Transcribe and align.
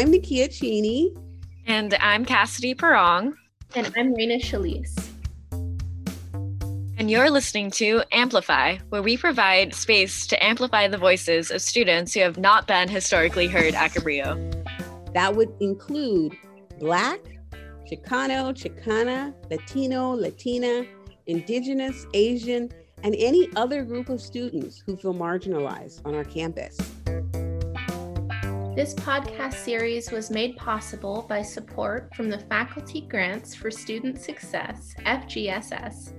I'm 0.00 0.12
Nikia 0.12 0.50
Chaney. 0.50 1.12
And 1.66 1.94
I'm 2.00 2.24
Cassidy 2.24 2.74
Parong. 2.74 3.34
And 3.76 3.92
I'm 3.98 4.14
Raina 4.14 4.40
Chelise. 4.40 4.96
And 6.96 7.10
you're 7.10 7.28
listening 7.28 7.70
to 7.72 8.02
Amplify, 8.10 8.78
where 8.88 9.02
we 9.02 9.18
provide 9.18 9.74
space 9.74 10.26
to 10.28 10.42
amplify 10.42 10.88
the 10.88 10.96
voices 10.96 11.50
of 11.50 11.60
students 11.60 12.14
who 12.14 12.20
have 12.20 12.38
not 12.38 12.66
been 12.66 12.88
historically 12.88 13.46
heard 13.46 13.74
at 13.74 13.90
Cabrillo. 13.90 14.38
That 15.12 15.36
would 15.36 15.52
include 15.60 16.34
Black, 16.78 17.20
Chicano, 17.86 18.54
Chicana, 18.54 19.34
Latino, 19.50 20.12
Latina, 20.12 20.86
Indigenous, 21.26 22.06
Asian, 22.14 22.70
and 23.02 23.14
any 23.18 23.50
other 23.54 23.84
group 23.84 24.08
of 24.08 24.22
students 24.22 24.82
who 24.86 24.96
feel 24.96 25.12
marginalized 25.12 26.00
on 26.06 26.14
our 26.14 26.24
campus. 26.24 26.78
This 28.80 28.94
podcast 28.94 29.56
series 29.56 30.10
was 30.10 30.30
made 30.30 30.56
possible 30.56 31.26
by 31.28 31.42
support 31.42 32.14
from 32.16 32.30
the 32.30 32.38
Faculty 32.38 33.02
Grants 33.02 33.54
for 33.54 33.70
Student 33.70 34.18
Success, 34.18 34.94
FGSS, 35.00 36.14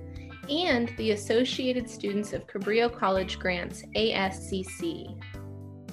and 0.48 0.88
the 0.96 1.10
Associated 1.10 1.90
Students 1.90 2.32
of 2.32 2.46
Cabrillo 2.46 2.88
College 2.88 3.40
Grants, 3.40 3.82
ASCC. 3.96 5.20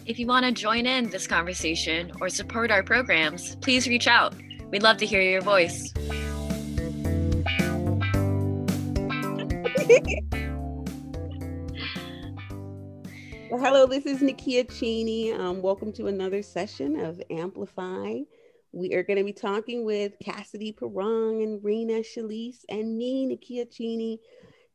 If 0.05 0.19
you 0.19 0.27
want 0.27 0.45
to 0.45 0.51
join 0.51 0.85
in 0.85 1.09
this 1.09 1.25
conversation 1.25 2.11
or 2.21 2.29
support 2.29 2.69
our 2.69 2.83
programs, 2.83 3.55
please 3.55 3.87
reach 3.87 4.05
out. 4.05 4.35
We'd 4.69 4.83
love 4.83 4.97
to 4.97 5.07
hear 5.07 5.21
your 5.21 5.41
voice. 5.41 5.91
Well, 13.49 13.59
hello, 13.59 13.87
this 13.87 14.05
is 14.05 14.19
Nikia 14.19 14.69
Chaney. 14.69 15.31
Um, 15.31 15.63
welcome 15.63 15.91
to 15.93 16.05
another 16.05 16.43
session 16.43 16.99
of 16.99 17.19
Amplify. 17.31 18.19
We 18.73 18.93
are 18.93 19.01
going 19.01 19.17
to 19.17 19.23
be 19.23 19.33
talking 19.33 19.83
with 19.83 20.13
Cassidy 20.23 20.71
Parong 20.71 21.41
and 21.41 21.59
Raina 21.59 22.05
Chelise 22.05 22.63
and 22.69 22.95
me, 22.95 23.25
Nikia 23.25 23.65
Chaney, 23.75 24.19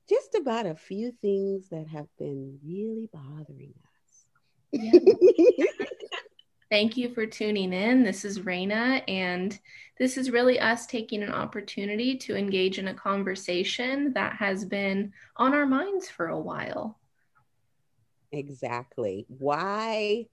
just 0.08 0.34
about 0.34 0.66
a 0.66 0.74
few 0.74 1.12
things 1.22 1.68
that 1.68 1.86
have 1.86 2.08
been 2.18 2.58
really 2.66 3.08
bothering 3.12 3.74
us. 3.78 4.26
Yeah. 4.72 5.66
Thank 6.68 6.96
you 6.96 7.14
for 7.14 7.26
tuning 7.26 7.72
in. 7.72 8.02
This 8.02 8.24
is 8.24 8.40
Raina, 8.40 9.04
and 9.06 9.56
this 10.00 10.16
is 10.16 10.32
really 10.32 10.58
us 10.58 10.86
taking 10.86 11.22
an 11.22 11.32
opportunity 11.32 12.16
to 12.16 12.36
engage 12.36 12.80
in 12.80 12.88
a 12.88 12.94
conversation 12.94 14.12
that 14.14 14.32
has 14.34 14.64
been 14.64 15.12
on 15.36 15.54
our 15.54 15.64
minds 15.64 16.08
for 16.10 16.26
a 16.26 16.40
while. 16.40 16.98
Exactly. 18.34 19.26
Why 19.28 20.26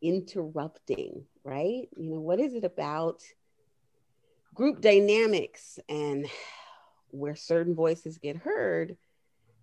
interrupting, 0.00 1.24
right? 1.44 1.88
You 1.96 2.10
know, 2.14 2.20
what 2.20 2.40
is 2.40 2.54
it 2.54 2.64
about 2.64 3.22
group 4.54 4.80
dynamics 4.80 5.78
and 5.88 6.26
where 7.10 7.36
certain 7.36 7.74
voices 7.74 8.16
get 8.18 8.36
heard 8.36 8.96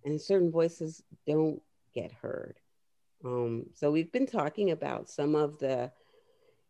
and 0.04 0.20
certain 0.20 0.52
voices 0.52 1.02
don't 1.26 1.60
get 1.92 2.12
heard? 2.12 2.60
Um, 3.24 3.66
so 3.74 3.90
we've 3.90 4.12
been 4.12 4.26
talking 4.26 4.70
about 4.70 5.10
some 5.10 5.34
of 5.34 5.58
the 5.58 5.90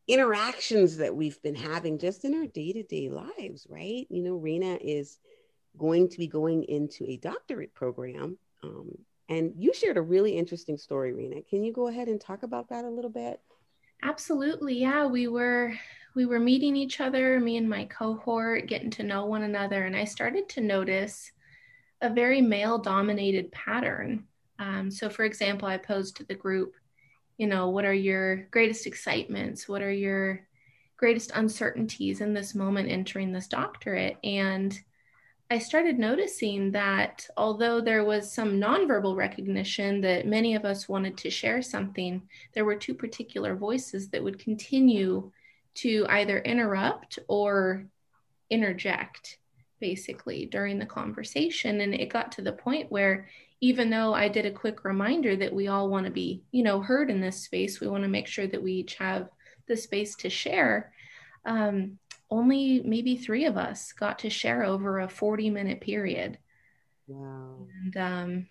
interactions 0.08 0.96
that 0.96 1.14
we've 1.14 1.40
been 1.42 1.54
having 1.54 1.98
just 1.98 2.24
in 2.24 2.34
our 2.34 2.46
day-to-day 2.46 3.10
lives, 3.10 3.66
right? 3.68 4.06
You 4.08 4.22
know, 4.22 4.40
Raina 4.40 4.78
is 4.80 5.18
going 5.76 6.08
to 6.08 6.18
be 6.18 6.26
going 6.26 6.64
into 6.64 7.04
a 7.06 7.18
doctorate 7.18 7.74
program 7.74 8.38
um, 8.62 8.96
and 9.32 9.54
you 9.56 9.72
shared 9.72 9.96
a 9.96 10.02
really 10.02 10.36
interesting 10.36 10.76
story, 10.76 11.12
Raina. 11.12 11.48
Can 11.48 11.64
you 11.64 11.72
go 11.72 11.88
ahead 11.88 12.08
and 12.08 12.20
talk 12.20 12.42
about 12.42 12.68
that 12.68 12.84
a 12.84 12.90
little 12.90 13.10
bit? 13.10 13.40
Absolutely. 14.02 14.78
Yeah, 14.78 15.06
we 15.06 15.26
were 15.26 15.72
we 16.14 16.26
were 16.26 16.38
meeting 16.38 16.76
each 16.76 17.00
other, 17.00 17.40
me 17.40 17.56
and 17.56 17.66
my 17.68 17.86
cohort, 17.86 18.66
getting 18.66 18.90
to 18.90 19.02
know 19.02 19.24
one 19.24 19.44
another, 19.44 19.84
and 19.84 19.96
I 19.96 20.04
started 20.04 20.50
to 20.50 20.60
notice 20.60 21.32
a 22.02 22.10
very 22.10 22.42
male 22.42 22.76
dominated 22.76 23.50
pattern. 23.52 24.24
Um, 24.58 24.90
so, 24.90 25.08
for 25.08 25.24
example, 25.24 25.66
I 25.66 25.78
posed 25.78 26.16
to 26.16 26.24
the 26.24 26.34
group, 26.34 26.74
you 27.38 27.46
know, 27.46 27.70
what 27.70 27.86
are 27.86 27.94
your 27.94 28.48
greatest 28.50 28.86
excitements? 28.86 29.66
What 29.66 29.80
are 29.80 29.92
your 29.92 30.46
greatest 30.98 31.32
uncertainties 31.34 32.20
in 32.20 32.34
this 32.34 32.54
moment 32.54 32.90
entering 32.90 33.32
this 33.32 33.48
doctorate? 33.48 34.18
And 34.22 34.78
I 35.52 35.58
started 35.58 35.98
noticing 35.98 36.70
that 36.70 37.28
although 37.36 37.82
there 37.82 38.04
was 38.04 38.32
some 38.32 38.58
nonverbal 38.58 39.14
recognition 39.14 40.00
that 40.00 40.26
many 40.26 40.54
of 40.54 40.64
us 40.64 40.88
wanted 40.88 41.18
to 41.18 41.30
share 41.30 41.60
something, 41.60 42.22
there 42.54 42.64
were 42.64 42.74
two 42.74 42.94
particular 42.94 43.54
voices 43.54 44.08
that 44.08 44.24
would 44.24 44.38
continue 44.38 45.30
to 45.74 46.06
either 46.08 46.38
interrupt 46.38 47.18
or 47.28 47.84
interject 48.48 49.36
basically 49.78 50.46
during 50.46 50.78
the 50.78 50.86
conversation. 50.86 51.82
And 51.82 51.92
it 51.92 52.08
got 52.08 52.32
to 52.32 52.42
the 52.42 52.52
point 52.52 52.90
where 52.90 53.28
even 53.60 53.90
though 53.90 54.14
I 54.14 54.28
did 54.28 54.46
a 54.46 54.50
quick 54.50 54.84
reminder 54.84 55.36
that 55.36 55.52
we 55.52 55.68
all 55.68 55.90
want 55.90 56.06
to 56.06 56.12
be, 56.12 56.44
you 56.50 56.62
know, 56.62 56.80
heard 56.80 57.10
in 57.10 57.20
this 57.20 57.42
space, 57.42 57.78
we 57.78 57.88
want 57.88 58.04
to 58.04 58.08
make 58.08 58.26
sure 58.26 58.46
that 58.46 58.62
we 58.62 58.72
each 58.72 58.94
have 58.94 59.28
the 59.66 59.76
space 59.76 60.14
to 60.16 60.30
share. 60.30 60.94
Um, 61.44 61.98
only 62.32 62.80
maybe 62.82 63.14
three 63.14 63.44
of 63.44 63.58
us 63.58 63.92
got 63.92 64.20
to 64.20 64.30
share 64.30 64.64
over 64.64 65.00
a 65.00 65.08
40 65.08 65.50
minute 65.50 65.82
period. 65.82 66.38
Wow. 67.06 67.66
And 67.84 67.96
um, 67.98 68.46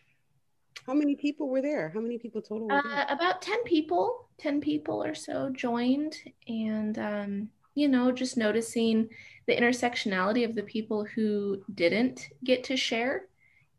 how 0.86 0.94
many 0.94 1.16
people 1.16 1.50
were 1.50 1.64
there? 1.64 1.90
How 1.90 2.00
many 2.00 2.20
people 2.20 2.44
total? 2.44 2.72
Uh, 2.72 3.06
about 3.10 3.42
10 3.42 3.64
people, 3.64 4.30
10 4.38 4.62
people 4.62 5.04
or 5.04 5.16
so 5.16 5.50
joined. 5.50 6.16
And, 6.48 7.00
um, 7.00 7.50
you 7.74 7.88
know, 7.88 8.12
just 8.12 8.38
noticing 8.38 9.10
the 9.48 9.56
intersectionality 9.56 10.46
of 10.46 10.54
the 10.54 10.64
people 10.64 11.04
who 11.04 11.64
didn't 11.74 12.30
get 12.44 12.64
to 12.66 12.78
share, 12.78 13.24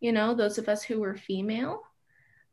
you 0.01 0.11
know, 0.11 0.35
those 0.35 0.59
of 0.59 0.69
us 0.69 0.83
who 0.83 0.99
were 0.99 1.17
female, 1.17 1.81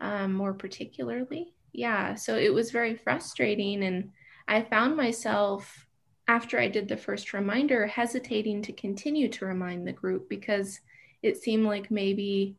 um, 0.02 0.34
more 0.34 0.54
particularly. 0.54 1.56
Yeah. 1.74 2.14
So 2.14 2.38
it 2.38 2.54
was 2.54 2.70
very 2.70 2.96
frustrating. 2.96 3.84
And 3.84 4.12
I 4.48 4.62
found 4.62 4.96
myself 4.96 5.88
after 6.30 6.60
I 6.60 6.68
did 6.68 6.88
the 6.88 6.96
first 6.96 7.34
reminder, 7.34 7.88
hesitating 7.88 8.62
to 8.62 8.72
continue 8.72 9.30
to 9.30 9.48
remind 9.48 9.88
the 9.88 9.92
group 9.92 10.30
because 10.30 10.80
it 11.24 11.42
seemed 11.42 11.66
like 11.66 11.90
maybe 11.90 12.56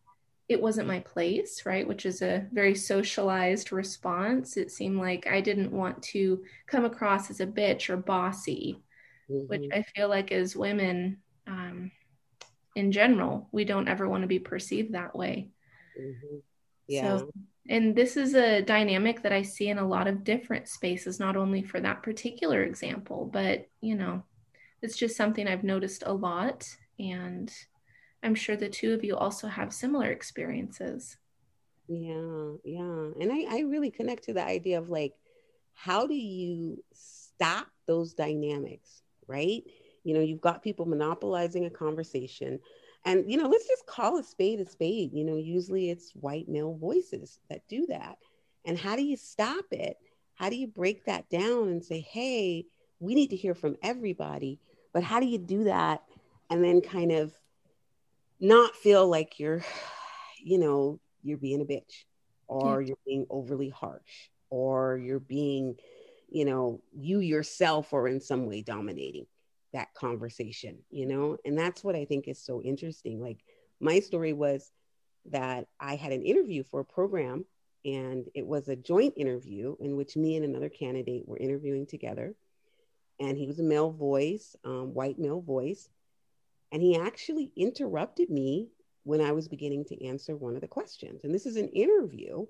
it 0.48 0.60
wasn't 0.60 0.88
my 0.88 0.98
place, 0.98 1.64
right? 1.64 1.86
Which 1.86 2.04
is 2.04 2.20
a 2.20 2.48
very 2.52 2.74
socialized 2.74 3.70
response. 3.70 4.56
It 4.56 4.72
seemed 4.72 4.98
like 4.98 5.28
I 5.28 5.40
didn't 5.40 5.70
want 5.70 6.02
to 6.14 6.42
come 6.66 6.84
across 6.84 7.30
as 7.30 7.38
a 7.38 7.46
bitch 7.46 7.88
or 7.88 7.96
bossy, 7.96 8.82
mm-hmm. 9.30 9.46
which 9.46 9.70
I 9.72 9.84
feel 9.94 10.08
like 10.08 10.32
as 10.32 10.56
women 10.56 11.18
um, 11.46 11.92
in 12.74 12.90
general, 12.90 13.48
we 13.52 13.64
don't 13.64 13.86
ever 13.86 14.08
want 14.08 14.24
to 14.24 14.26
be 14.26 14.40
perceived 14.40 14.94
that 14.94 15.14
way. 15.14 15.50
Mm-hmm. 15.96 16.38
Yeah. 16.88 17.18
So 17.18 17.30
and 17.70 17.94
this 17.94 18.16
is 18.16 18.34
a 18.34 18.62
dynamic 18.62 19.22
that 19.22 19.32
I 19.32 19.42
see 19.42 19.68
in 19.68 19.78
a 19.78 19.86
lot 19.86 20.08
of 20.08 20.24
different 20.24 20.66
spaces, 20.66 21.20
not 21.20 21.36
only 21.36 21.62
for 21.62 21.78
that 21.80 22.02
particular 22.02 22.64
example, 22.64 23.30
but 23.32 23.68
you 23.80 23.94
know, 23.94 24.24
it's 24.82 24.96
just 24.96 25.16
something 25.16 25.46
I've 25.46 25.62
noticed 25.62 26.02
a 26.04 26.12
lot. 26.12 26.68
And 26.98 27.50
I'm 28.24 28.34
sure 28.34 28.56
the 28.56 28.68
two 28.68 28.92
of 28.92 29.04
you 29.04 29.16
also 29.16 29.46
have 29.46 29.72
similar 29.72 30.10
experiences. 30.10 31.16
Yeah, 31.86 32.54
yeah. 32.64 33.10
And 33.20 33.30
I, 33.32 33.46
I 33.48 33.60
really 33.60 33.92
connect 33.92 34.24
to 34.24 34.32
the 34.32 34.44
idea 34.44 34.78
of 34.78 34.90
like, 34.90 35.14
how 35.72 36.08
do 36.08 36.14
you 36.14 36.82
stop 36.92 37.68
those 37.86 38.14
dynamics, 38.14 39.02
right? 39.28 39.62
You 40.02 40.14
know, 40.14 40.20
you've 40.20 40.40
got 40.40 40.64
people 40.64 40.86
monopolizing 40.86 41.66
a 41.66 41.70
conversation 41.70 42.58
and, 43.04 43.30
you 43.30 43.38
know, 43.38 43.48
let's 43.48 43.66
just 43.66 43.86
call 43.86 44.18
a 44.18 44.22
spade 44.22 44.60
a 44.60 44.66
spade. 44.66 45.12
You 45.12 45.24
know, 45.24 45.36
usually 45.36 45.90
it's 45.90 46.12
white 46.12 46.48
male 46.48 46.74
voices 46.74 47.38
that 47.48 47.66
do 47.68 47.86
that. 47.86 48.18
And 48.64 48.78
how 48.78 48.96
do 48.96 49.02
you 49.02 49.16
stop 49.16 49.64
it? 49.72 49.96
How 50.34 50.50
do 50.50 50.56
you 50.56 50.66
break 50.66 51.04
that 51.04 51.28
down 51.30 51.68
and 51.68 51.84
say, 51.84 52.00
hey, 52.00 52.66
we 52.98 53.14
need 53.14 53.30
to 53.30 53.36
hear 53.36 53.54
from 53.54 53.76
everybody? 53.82 54.58
But 54.92 55.02
how 55.02 55.20
do 55.20 55.26
you 55.26 55.38
do 55.38 55.64
that 55.64 56.02
and 56.50 56.62
then 56.62 56.80
kind 56.80 57.12
of 57.12 57.32
not 58.38 58.74
feel 58.74 59.08
like 59.08 59.38
you're, 59.38 59.64
you 60.42 60.58
know, 60.58 61.00
you're 61.22 61.38
being 61.38 61.60
a 61.60 61.64
bitch 61.64 62.04
or 62.48 62.80
yeah. 62.80 62.88
you're 62.88 62.98
being 63.06 63.26
overly 63.30 63.68
harsh 63.68 64.28
or 64.50 64.98
you're 64.98 65.20
being, 65.20 65.76
you 66.28 66.44
know, 66.44 66.80
you 66.92 67.20
yourself 67.20 67.92
are 67.94 68.08
in 68.08 68.20
some 68.20 68.46
way 68.46 68.62
dominating? 68.62 69.26
That 69.72 69.94
conversation, 69.94 70.78
you 70.90 71.06
know? 71.06 71.36
And 71.44 71.58
that's 71.58 71.84
what 71.84 71.96
I 71.96 72.04
think 72.04 72.28
is 72.28 72.42
so 72.42 72.62
interesting. 72.62 73.20
Like 73.20 73.38
my 73.80 74.00
story 74.00 74.32
was 74.32 74.70
that 75.26 75.66
I 75.78 75.96
had 75.96 76.12
an 76.12 76.22
interview 76.22 76.62
for 76.62 76.80
a 76.80 76.84
program 76.84 77.44
and 77.84 78.28
it 78.34 78.46
was 78.46 78.68
a 78.68 78.76
joint 78.76 79.14
interview 79.16 79.76
in 79.80 79.96
which 79.96 80.16
me 80.16 80.36
and 80.36 80.44
another 80.44 80.68
candidate 80.68 81.26
were 81.26 81.38
interviewing 81.38 81.86
together. 81.86 82.34
And 83.18 83.36
he 83.36 83.46
was 83.46 83.58
a 83.58 83.64
male 83.64 83.90
voice, 83.90 84.56
um, 84.64 84.94
white 84.94 85.18
male 85.18 85.40
voice. 85.40 85.88
And 86.72 86.82
he 86.82 86.98
actually 86.98 87.52
interrupted 87.56 88.30
me 88.30 88.68
when 89.04 89.20
I 89.20 89.32
was 89.32 89.48
beginning 89.48 89.84
to 89.86 90.06
answer 90.06 90.36
one 90.36 90.54
of 90.54 90.60
the 90.60 90.68
questions. 90.68 91.24
And 91.24 91.34
this 91.34 91.46
is 91.46 91.56
an 91.56 91.68
interview. 91.68 92.46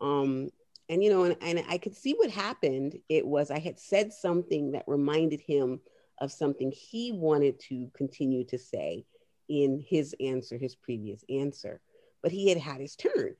Um, 0.00 0.50
and 0.88 1.02
you 1.02 1.10
know, 1.10 1.24
and, 1.24 1.36
and 1.40 1.64
I 1.68 1.78
could 1.78 1.96
see 1.96 2.12
what 2.12 2.30
happened. 2.30 2.98
It 3.08 3.26
was 3.26 3.50
I 3.50 3.58
had 3.58 3.78
said 3.78 4.12
something 4.12 4.72
that 4.72 4.84
reminded 4.86 5.40
him 5.40 5.80
of 6.18 6.32
something 6.32 6.70
he 6.72 7.12
wanted 7.12 7.58
to 7.60 7.90
continue 7.94 8.44
to 8.44 8.58
say 8.58 9.04
in 9.48 9.84
his 9.86 10.14
answer, 10.20 10.56
his 10.56 10.74
previous 10.74 11.24
answer, 11.28 11.80
but 12.22 12.32
he 12.32 12.48
had 12.48 12.58
had 12.58 12.80
his 12.80 12.96
turn. 12.96 13.34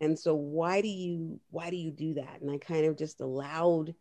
And 0.00 0.18
so 0.18 0.34
why 0.34 0.80
do 0.80 0.88
you 0.88 1.40
why 1.50 1.70
do 1.70 1.76
you 1.76 1.90
do 1.90 2.14
that? 2.14 2.40
And 2.40 2.50
I 2.50 2.58
kind 2.58 2.86
of 2.86 2.96
just 2.96 3.20
allowed 3.20 3.94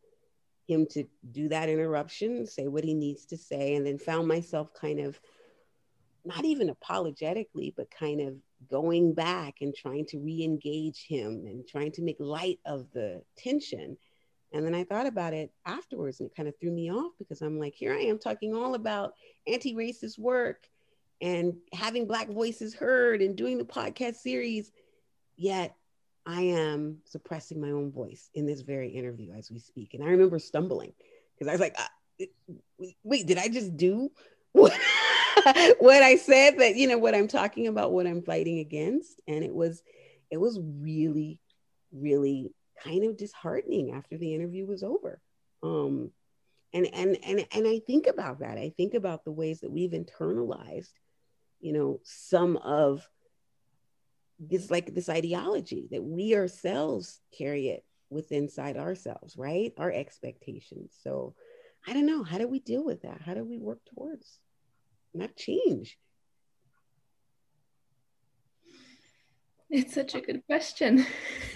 him 0.67 0.85
to 0.87 1.03
do 1.31 1.49
that 1.49 1.69
interruption, 1.69 2.45
say 2.45 2.67
what 2.67 2.83
he 2.83 2.93
needs 2.93 3.25
to 3.27 3.37
say, 3.37 3.75
and 3.75 3.85
then 3.85 3.97
found 3.97 4.27
myself 4.27 4.73
kind 4.73 4.99
of 4.99 5.19
not 6.23 6.45
even 6.45 6.69
apologetically, 6.69 7.73
but 7.75 7.91
kind 7.91 8.21
of 8.21 8.35
going 8.69 9.13
back 9.13 9.55
and 9.61 9.75
trying 9.75 10.05
to 10.05 10.19
re-engage 10.19 11.05
him 11.05 11.45
and 11.47 11.67
trying 11.67 11.91
to 11.91 12.03
make 12.03 12.17
light 12.19 12.59
of 12.65 12.87
the 12.93 13.21
tension. 13.37 13.97
And 14.53 14.65
then 14.65 14.75
I 14.75 14.83
thought 14.83 15.07
about 15.07 15.33
it 15.33 15.51
afterwards 15.65 16.19
and 16.19 16.29
it 16.29 16.35
kind 16.35 16.49
of 16.49 16.59
threw 16.59 16.71
me 16.71 16.91
off 16.91 17.13
because 17.17 17.41
I'm 17.41 17.59
like, 17.59 17.73
here 17.73 17.93
I 17.93 18.01
am 18.01 18.19
talking 18.19 18.53
all 18.53 18.75
about 18.75 19.13
anti-racist 19.47 20.19
work 20.19 20.67
and 21.21 21.55
having 21.73 22.07
black 22.07 22.29
voices 22.29 22.73
heard 22.73 23.21
and 23.21 23.35
doing 23.35 23.57
the 23.57 23.63
podcast 23.63 24.15
series. 24.15 24.71
Yet 25.37 25.75
I 26.25 26.41
am 26.41 26.97
suppressing 27.05 27.61
my 27.61 27.71
own 27.71 27.91
voice 27.91 28.29
in 28.33 28.45
this 28.45 28.61
very 28.61 28.89
interview 28.89 29.31
as 29.33 29.49
we 29.49 29.59
speak. 29.59 29.93
And 29.93 30.03
I 30.03 30.07
remember 30.07 30.37
stumbling 30.37 30.93
because 31.33 31.47
I 31.47 31.53
was 31.53 31.61
like, 31.61 31.75
uh, 31.79 32.55
wait, 33.03 33.25
did 33.25 33.37
I 33.37 33.47
just 33.47 33.77
do 33.77 34.11
what, 34.51 34.73
what 35.79 36.03
I 36.03 36.17
said 36.17 36.59
that, 36.59 36.75
you 36.75 36.87
know, 36.87 36.97
what 36.97 37.15
I'm 37.15 37.29
talking 37.29 37.67
about, 37.67 37.93
what 37.93 38.05
I'm 38.05 38.21
fighting 38.21 38.59
against? 38.59 39.21
And 39.27 39.45
it 39.45 39.53
was, 39.53 39.81
it 40.29 40.37
was 40.37 40.59
really, 40.61 41.39
really 41.93 42.51
kind 42.83 43.05
of 43.05 43.17
disheartening 43.17 43.91
after 43.93 44.17
the 44.17 44.33
interview 44.33 44.65
was 44.65 44.83
over. 44.83 45.21
Um, 45.63 46.11
and, 46.73 46.87
and, 46.93 47.17
and, 47.23 47.45
and 47.51 47.67
I 47.67 47.79
think 47.85 48.07
about 48.07 48.39
that. 48.39 48.57
I 48.57 48.73
think 48.75 48.93
about 48.93 49.23
the 49.25 49.31
ways 49.31 49.61
that 49.61 49.71
we've 49.71 49.91
internalized, 49.91 50.93
you 51.59 51.73
know, 51.73 51.99
some 52.03 52.57
of 52.57 53.07
this 54.39 54.71
like 54.71 54.93
this 54.93 55.09
ideology 55.09 55.87
that 55.91 56.03
we 56.03 56.35
ourselves 56.35 57.19
carry 57.37 57.67
it 57.67 57.83
with 58.09 58.31
inside 58.31 58.77
ourselves, 58.77 59.37
right? 59.37 59.73
Our 59.77 59.91
expectations. 59.91 60.95
So 61.03 61.35
I 61.87 61.93
don't 61.93 62.05
know. 62.05 62.23
How 62.23 62.37
do 62.37 62.47
we 62.47 62.59
deal 62.59 62.83
with 62.83 63.03
that? 63.03 63.21
How 63.21 63.33
do 63.33 63.43
we 63.43 63.57
work 63.57 63.79
towards 63.93 64.39
not 65.13 65.35
change? 65.35 65.97
It's 69.69 69.93
such 69.93 70.15
a 70.15 70.21
good 70.21 70.45
question. 70.47 71.05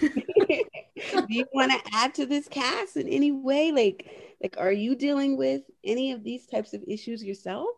do 0.96 1.26
you 1.28 1.46
want 1.52 1.72
to 1.72 1.90
add 1.92 2.14
to 2.14 2.26
this 2.26 2.48
cast 2.48 2.96
in 2.96 3.08
any 3.08 3.32
way? 3.32 3.70
Like, 3.72 4.36
like, 4.42 4.56
are 4.58 4.72
you 4.72 4.94
dealing 4.94 5.36
with 5.36 5.62
any 5.84 6.12
of 6.12 6.22
these 6.24 6.46
types 6.46 6.72
of 6.74 6.82
issues 6.86 7.22
yourself? 7.22 7.68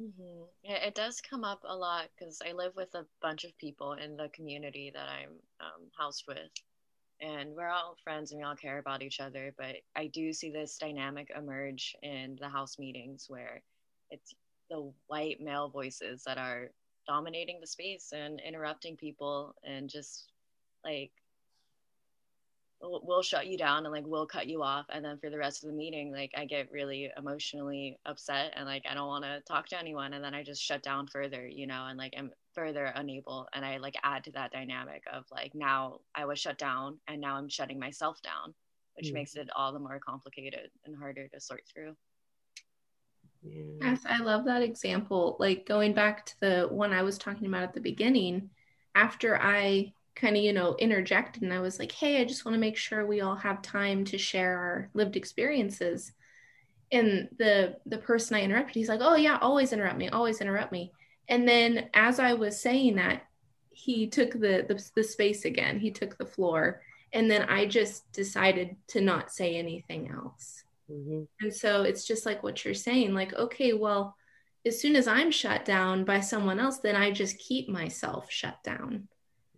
Mm-hmm. 0.00 0.44
It 0.64 0.94
does 0.94 1.20
come 1.20 1.44
up 1.44 1.60
a 1.64 1.76
lot 1.76 2.08
because 2.18 2.40
I 2.46 2.52
live 2.52 2.72
with 2.76 2.94
a 2.94 3.06
bunch 3.20 3.44
of 3.44 3.56
people 3.58 3.94
in 3.94 4.16
the 4.16 4.30
community 4.30 4.90
that 4.94 5.08
I'm 5.08 5.32
um, 5.60 5.88
housed 5.98 6.24
with. 6.26 6.50
And 7.20 7.54
we're 7.54 7.68
all 7.68 7.96
friends 8.02 8.32
and 8.32 8.40
we 8.40 8.44
all 8.44 8.56
care 8.56 8.78
about 8.78 9.02
each 9.02 9.20
other. 9.20 9.54
But 9.56 9.76
I 9.94 10.06
do 10.08 10.32
see 10.32 10.50
this 10.50 10.78
dynamic 10.78 11.30
emerge 11.36 11.94
in 12.02 12.36
the 12.40 12.48
house 12.48 12.78
meetings 12.78 13.26
where 13.28 13.62
it's 14.10 14.34
the 14.70 14.92
white 15.06 15.40
male 15.40 15.68
voices 15.68 16.24
that 16.26 16.38
are 16.38 16.70
dominating 17.06 17.58
the 17.60 17.66
space 17.66 18.12
and 18.12 18.40
interrupting 18.40 18.96
people 18.96 19.54
and 19.64 19.88
just 19.88 20.30
like 20.84 21.10
we'll 22.82 23.22
shut 23.22 23.46
you 23.46 23.56
down 23.56 23.84
and 23.84 23.92
like 23.92 24.06
we'll 24.06 24.26
cut 24.26 24.46
you 24.46 24.62
off 24.62 24.86
and 24.90 25.04
then 25.04 25.16
for 25.18 25.30
the 25.30 25.38
rest 25.38 25.62
of 25.62 25.70
the 25.70 25.76
meeting 25.76 26.12
like 26.12 26.30
i 26.36 26.44
get 26.44 26.70
really 26.72 27.10
emotionally 27.16 27.98
upset 28.06 28.52
and 28.56 28.66
like 28.66 28.82
i 28.88 28.94
don't 28.94 29.06
want 29.06 29.24
to 29.24 29.40
talk 29.46 29.66
to 29.66 29.78
anyone 29.78 30.14
and 30.14 30.24
then 30.24 30.34
i 30.34 30.42
just 30.42 30.62
shut 30.62 30.82
down 30.82 31.06
further 31.06 31.46
you 31.46 31.66
know 31.66 31.86
and 31.88 31.98
like 31.98 32.12
i'm 32.18 32.30
further 32.54 32.86
unable 32.96 33.46
and 33.54 33.64
i 33.64 33.76
like 33.78 33.94
add 34.02 34.24
to 34.24 34.32
that 34.32 34.50
dynamic 34.52 35.02
of 35.12 35.24
like 35.30 35.54
now 35.54 36.00
i 36.14 36.24
was 36.24 36.38
shut 36.38 36.58
down 36.58 36.98
and 37.08 37.20
now 37.20 37.36
i'm 37.36 37.48
shutting 37.48 37.78
myself 37.78 38.20
down 38.22 38.52
which 38.96 39.06
mm-hmm. 39.06 39.14
makes 39.14 39.36
it 39.36 39.48
all 39.54 39.72
the 39.72 39.78
more 39.78 40.00
complicated 40.04 40.70
and 40.84 40.96
harder 40.96 41.28
to 41.28 41.40
sort 41.40 41.62
through 41.72 41.94
yes 43.42 44.00
i 44.06 44.18
love 44.18 44.44
that 44.44 44.62
example 44.62 45.36
like 45.38 45.66
going 45.66 45.92
back 45.92 46.26
to 46.26 46.34
the 46.40 46.68
one 46.70 46.92
i 46.92 47.02
was 47.02 47.16
talking 47.16 47.46
about 47.46 47.62
at 47.62 47.74
the 47.74 47.80
beginning 47.80 48.50
after 48.94 49.40
i 49.40 49.92
kind 50.14 50.36
of 50.36 50.42
you 50.42 50.52
know 50.52 50.76
interjected 50.78 51.42
and 51.42 51.52
i 51.52 51.60
was 51.60 51.78
like 51.78 51.92
hey 51.92 52.20
i 52.20 52.24
just 52.24 52.44
want 52.44 52.54
to 52.54 52.60
make 52.60 52.76
sure 52.76 53.06
we 53.06 53.20
all 53.20 53.34
have 53.34 53.62
time 53.62 54.04
to 54.04 54.18
share 54.18 54.58
our 54.58 54.90
lived 54.94 55.16
experiences. 55.16 56.12
And 56.90 57.28
the 57.38 57.76
the 57.86 57.96
person 57.96 58.36
i 58.36 58.42
interrupted 58.42 58.74
he's 58.74 58.88
like 58.88 59.00
oh 59.02 59.16
yeah 59.16 59.38
always 59.40 59.72
interrupt 59.72 59.96
me 59.96 60.08
always 60.10 60.40
interrupt 60.40 60.72
me. 60.72 60.92
And 61.28 61.48
then 61.48 61.88
as 61.94 62.18
i 62.18 62.34
was 62.34 62.60
saying 62.60 62.96
that 62.96 63.22
he 63.70 64.06
took 64.06 64.32
the 64.32 64.66
the, 64.68 64.90
the 64.94 65.02
space 65.02 65.44
again. 65.46 65.80
He 65.80 65.90
took 65.90 66.18
the 66.18 66.26
floor 66.26 66.82
and 67.12 67.30
then 67.30 67.42
i 67.48 67.66
just 67.66 68.10
decided 68.12 68.76
to 68.88 69.00
not 69.00 69.32
say 69.32 69.56
anything 69.56 70.10
else. 70.10 70.64
Mm-hmm. 70.90 71.22
and 71.40 71.54
so 71.54 71.82
it's 71.82 72.04
just 72.04 72.26
like 72.26 72.42
what 72.42 72.64
you're 72.64 72.74
saying 72.74 73.14
like 73.14 73.32
okay 73.34 73.72
well 73.72 74.16
as 74.66 74.80
soon 74.80 74.96
as 74.96 75.06
i'm 75.06 75.30
shut 75.30 75.64
down 75.64 76.04
by 76.04 76.18
someone 76.20 76.58
else 76.58 76.78
then 76.78 76.96
i 76.96 77.10
just 77.10 77.38
keep 77.38 77.68
myself 77.68 78.30
shut 78.30 78.62
down 78.64 79.08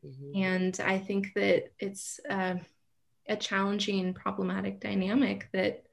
Mm-hmm. 0.04 0.42
And 0.42 0.80
I 0.84 0.98
think 0.98 1.32
that 1.34 1.72
it's 1.78 2.20
uh, 2.28 2.56
a 3.28 3.36
challenging, 3.36 4.14
problematic 4.14 4.80
dynamic 4.80 5.48
that 5.52 5.84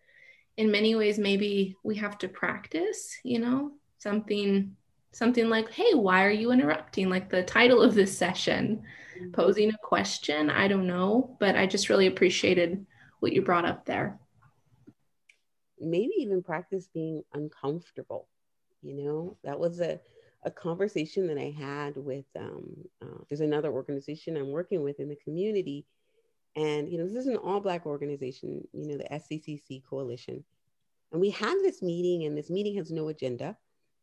in 0.57 0.71
many 0.71 0.95
ways 0.95 1.17
maybe 1.17 1.75
we 1.83 1.95
have 1.95 2.17
to 2.19 2.27
practice, 2.27 3.15
you 3.23 3.39
know, 3.39 3.71
something 3.99 4.75
something 5.13 5.49
like, 5.49 5.69
hey, 5.71 5.93
why 5.93 6.23
are 6.23 6.31
you 6.31 6.51
interrupting? 6.51 7.09
Like 7.09 7.29
the 7.29 7.43
title 7.43 7.81
of 7.81 7.93
this 7.93 8.17
session, 8.17 8.83
mm-hmm. 9.17 9.31
posing 9.31 9.69
a 9.69 9.77
question. 9.83 10.49
I 10.49 10.67
don't 10.67 10.87
know, 10.87 11.35
but 11.39 11.57
I 11.57 11.67
just 11.67 11.89
really 11.89 12.07
appreciated 12.07 12.85
what 13.19 13.33
you 13.33 13.41
brought 13.41 13.65
up 13.65 13.85
there. 13.85 14.19
Maybe 15.79 16.13
even 16.19 16.43
practice 16.43 16.87
being 16.93 17.23
uncomfortable. 17.33 18.27
You 18.81 19.03
know, 19.03 19.37
that 19.43 19.59
was 19.59 19.79
a 19.79 19.99
a 20.43 20.51
conversation 20.51 21.27
that 21.27 21.38
I 21.38 21.53
had 21.57 21.95
with 21.97 22.25
um, 22.38 22.75
uh, 23.01 23.23
there's 23.29 23.41
another 23.41 23.71
organization 23.71 24.38
I'm 24.38 24.51
working 24.51 24.83
with 24.83 24.99
in 24.99 25.09
the 25.09 25.15
community, 25.15 25.85
and 26.55 26.89
you 26.89 26.97
know 26.97 27.05
this 27.05 27.15
is 27.15 27.27
an 27.27 27.38
all 27.38 27.59
Black 27.59 27.85
organization, 27.85 28.67
you 28.73 28.88
know 28.88 28.97
the 28.97 29.13
SCCC 29.15 29.83
Coalition, 29.88 30.43
and 31.12 31.21
we 31.21 31.29
have 31.31 31.60
this 31.60 31.81
meeting, 31.81 32.25
and 32.25 32.38
this 32.38 32.50
meeting 32.50 32.75
has 32.77 32.91
no 32.91 33.10
agenda. 33.10 33.55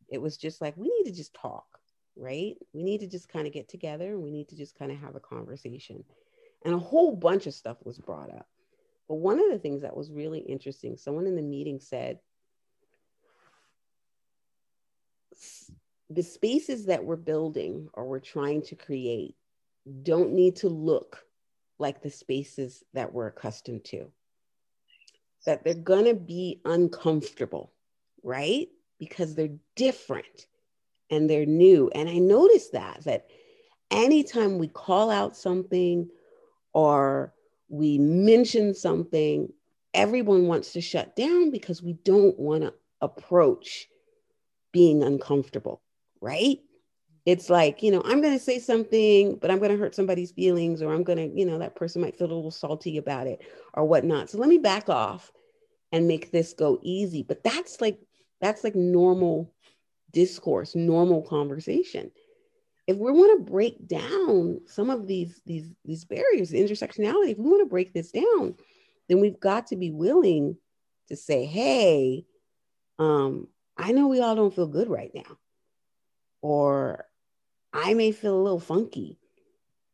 It 0.07 0.21
was 0.21 0.37
just 0.37 0.61
like 0.61 0.75
we 0.77 0.89
need 0.89 1.09
to 1.09 1.15
just 1.15 1.33
talk, 1.33 1.79
right? 2.15 2.55
We 2.73 2.83
need 2.83 3.01
to 3.01 3.07
just 3.07 3.29
kind 3.29 3.45
of 3.45 3.53
get 3.53 3.67
together, 3.67 4.13
and 4.13 4.23
we 4.23 4.31
need 4.31 4.47
to 4.49 4.55
just 4.55 4.77
kind 4.77 4.91
of 4.91 4.99
have 4.99 5.15
a 5.15 5.21
conversation, 5.21 6.03
and 6.63 6.73
a 6.73 6.79
whole 6.79 7.15
bunch 7.15 7.47
of 7.47 7.53
stuff 7.53 7.77
was 7.83 7.97
brought 7.97 8.29
up. 8.29 8.47
But 9.09 9.15
one 9.15 9.39
of 9.39 9.49
the 9.51 9.59
things 9.59 9.81
that 9.81 9.97
was 9.97 10.11
really 10.11 10.39
interesting, 10.39 10.95
someone 10.95 11.27
in 11.27 11.35
the 11.35 11.41
meeting 11.41 11.79
said 11.79 12.19
the 16.09 16.23
spaces 16.23 16.85
that 16.85 17.03
we're 17.03 17.15
building 17.15 17.87
or 17.93 18.05
we're 18.05 18.19
trying 18.19 18.61
to 18.63 18.75
create 18.75 19.35
don't 20.03 20.33
need 20.33 20.55
to 20.57 20.67
look 20.67 21.23
like 21.77 22.01
the 22.01 22.09
spaces 22.09 22.83
that 22.93 23.13
we're 23.13 23.27
accustomed 23.27 23.85
to. 23.85 24.11
That 25.45 25.63
they're 25.63 25.73
going 25.73 26.05
to 26.05 26.15
be 26.15 26.61
uncomfortable, 26.65 27.71
right? 28.23 28.67
Because 28.97 29.35
they're 29.35 29.55
different 29.75 30.47
and 31.09 31.29
they're 31.29 31.45
new. 31.45 31.89
And 31.93 32.09
I 32.09 32.17
noticed 32.17 32.73
that, 32.73 33.03
that 33.05 33.27
anytime 33.91 34.57
we 34.57 34.67
call 34.67 35.09
out 35.09 35.37
something 35.37 36.09
or 36.73 37.33
we 37.69 37.97
mention 37.99 38.73
something, 38.73 39.53
everyone 39.93 40.47
wants 40.47 40.73
to 40.73 40.81
shut 40.81 41.15
down 41.15 41.51
because 41.51 41.81
we 41.81 41.93
don't 41.93 42.37
want 42.37 42.63
to 42.63 42.73
approach 42.99 43.87
being 44.71 45.03
uncomfortable 45.03 45.81
right? 46.21 46.59
It's 47.25 47.49
like, 47.49 47.83
you 47.83 47.91
know, 47.91 48.01
I'm 48.05 48.21
going 48.21 48.33
to 48.33 48.43
say 48.43 48.59
something, 48.59 49.35
but 49.35 49.51
I'm 49.51 49.59
going 49.59 49.71
to 49.71 49.77
hurt 49.77 49.93
somebody's 49.93 50.31
feelings, 50.31 50.81
or 50.81 50.93
I'm 50.93 51.03
going 51.03 51.17
to, 51.17 51.37
you 51.37 51.45
know, 51.45 51.59
that 51.59 51.75
person 51.75 52.01
might 52.01 52.17
feel 52.17 52.27
a 52.27 52.33
little 52.33 52.51
salty 52.51 52.97
about 52.97 53.27
it 53.27 53.41
or 53.73 53.85
whatnot. 53.85 54.29
So 54.29 54.37
let 54.37 54.49
me 54.49 54.57
back 54.57 54.89
off 54.89 55.31
and 55.91 56.07
make 56.07 56.31
this 56.31 56.53
go 56.53 56.79
easy. 56.81 57.23
But 57.23 57.43
that's 57.43 57.81
like, 57.81 57.99
that's 58.41 58.63
like 58.63 58.75
normal 58.75 59.53
discourse, 60.11 60.75
normal 60.75 61.21
conversation. 61.21 62.11
If 62.87 62.97
we 62.97 63.11
want 63.11 63.37
to 63.37 63.51
break 63.51 63.87
down 63.87 64.61
some 64.65 64.89
of 64.89 65.05
these, 65.05 65.39
these, 65.45 65.69
these 65.85 66.05
barriers, 66.05 66.49
the 66.49 66.59
intersectionality, 66.59 67.31
if 67.31 67.37
we 67.37 67.49
want 67.49 67.61
to 67.61 67.69
break 67.69 67.93
this 67.93 68.11
down, 68.11 68.55
then 69.07 69.19
we've 69.19 69.39
got 69.39 69.67
to 69.67 69.75
be 69.75 69.91
willing 69.91 70.57
to 71.09 71.15
say, 71.15 71.45
hey, 71.45 72.25
um, 72.97 73.47
I 73.77 73.91
know 73.91 74.07
we 74.07 74.21
all 74.21 74.35
don't 74.35 74.55
feel 74.55 74.67
good 74.67 74.89
right 74.89 75.11
now 75.13 75.37
or 76.41 77.05
I 77.73 77.93
may 77.93 78.11
feel 78.11 78.35
a 78.35 78.41
little 78.41 78.59
funky. 78.59 79.19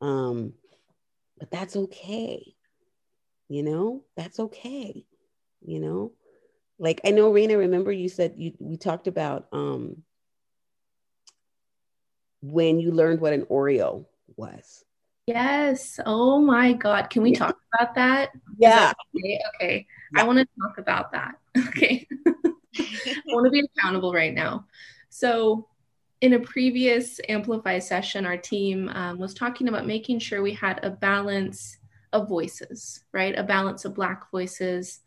Um, 0.02 0.54
but 1.38 1.52
that's 1.52 1.75
okay. 1.75 2.56
you 3.50 3.64
know, 3.64 4.04
that's 4.16 4.40
okay. 4.40 5.06
You 5.62 5.80
know, 5.80 6.12
like 6.80 7.02
I 7.06 7.12
know 7.12 7.32
Raina, 7.32 7.58
remember 7.58 7.92
you 7.92 8.10
said 8.10 8.34
you 8.38 8.54
we 8.60 8.78
talked 8.78 9.08
about 9.08 9.48
um 9.52 10.04
when 12.42 12.80
you 12.80 12.92
learned 12.92 13.22
what 13.22 13.34
an 13.34 13.46
Oreo 13.46 14.06
was. 14.36 14.84
Yes. 15.25 16.00
Oh 16.06 16.40
my 16.40 16.74
God. 16.74 17.10
Can 17.10 17.24
we 17.24 17.32
yeah. 17.32 17.40
talk 17.40 17.58
about 17.74 17.96
that? 17.96 18.30
Yeah. 18.58 18.94
okay? 19.16 19.40
okay. 19.56 19.88
Yeah. 20.14 20.22
I 20.22 20.24
want 20.25 20.40
to 20.40 20.48
talk 20.62 20.78
about 20.78 21.12
that. 21.14 21.36
Okay. 21.70 22.06
I 22.78 23.22
want 23.28 23.46
to 23.46 23.50
be 23.50 23.64
accountable 23.78 24.12
right 24.12 24.34
now. 24.34 24.66
So, 25.10 25.70
in 26.22 26.34
a 26.34 26.40
previous 26.40 27.20
Amplify 27.28 27.80
session, 27.80 28.26
our 28.26 28.38
team 28.38 28.90
um, 28.90 29.20
was 29.20 29.34
talking 29.34 29.68
about 29.68 29.86
making 29.86 30.20
sure 30.20 30.42
we 30.42 30.54
had 30.54 30.84
a 30.84 30.90
balance 30.90 31.78
of 32.14 32.30
voices, 32.30 33.04
right? 33.12 33.38
A 33.38 33.44
balance 33.44 33.86
of 33.86 33.96
Black 33.96 34.32
voices, 34.32 35.02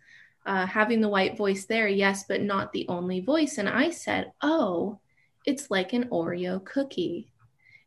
uh, 0.47 0.67
having 0.67 1.01
the 1.01 1.09
white 1.09 1.37
voice 1.37 1.65
there, 1.65 1.89
yes, 1.89 2.25
but 2.29 2.43
not 2.43 2.73
the 2.73 2.87
only 2.89 3.21
voice. 3.21 3.59
And 3.59 3.69
I 3.69 3.91
said, 3.91 4.33
oh, 4.43 4.99
it's 5.47 5.71
like 5.71 5.93
an 5.93 6.09
Oreo 6.11 6.63
cookie. 6.65 7.33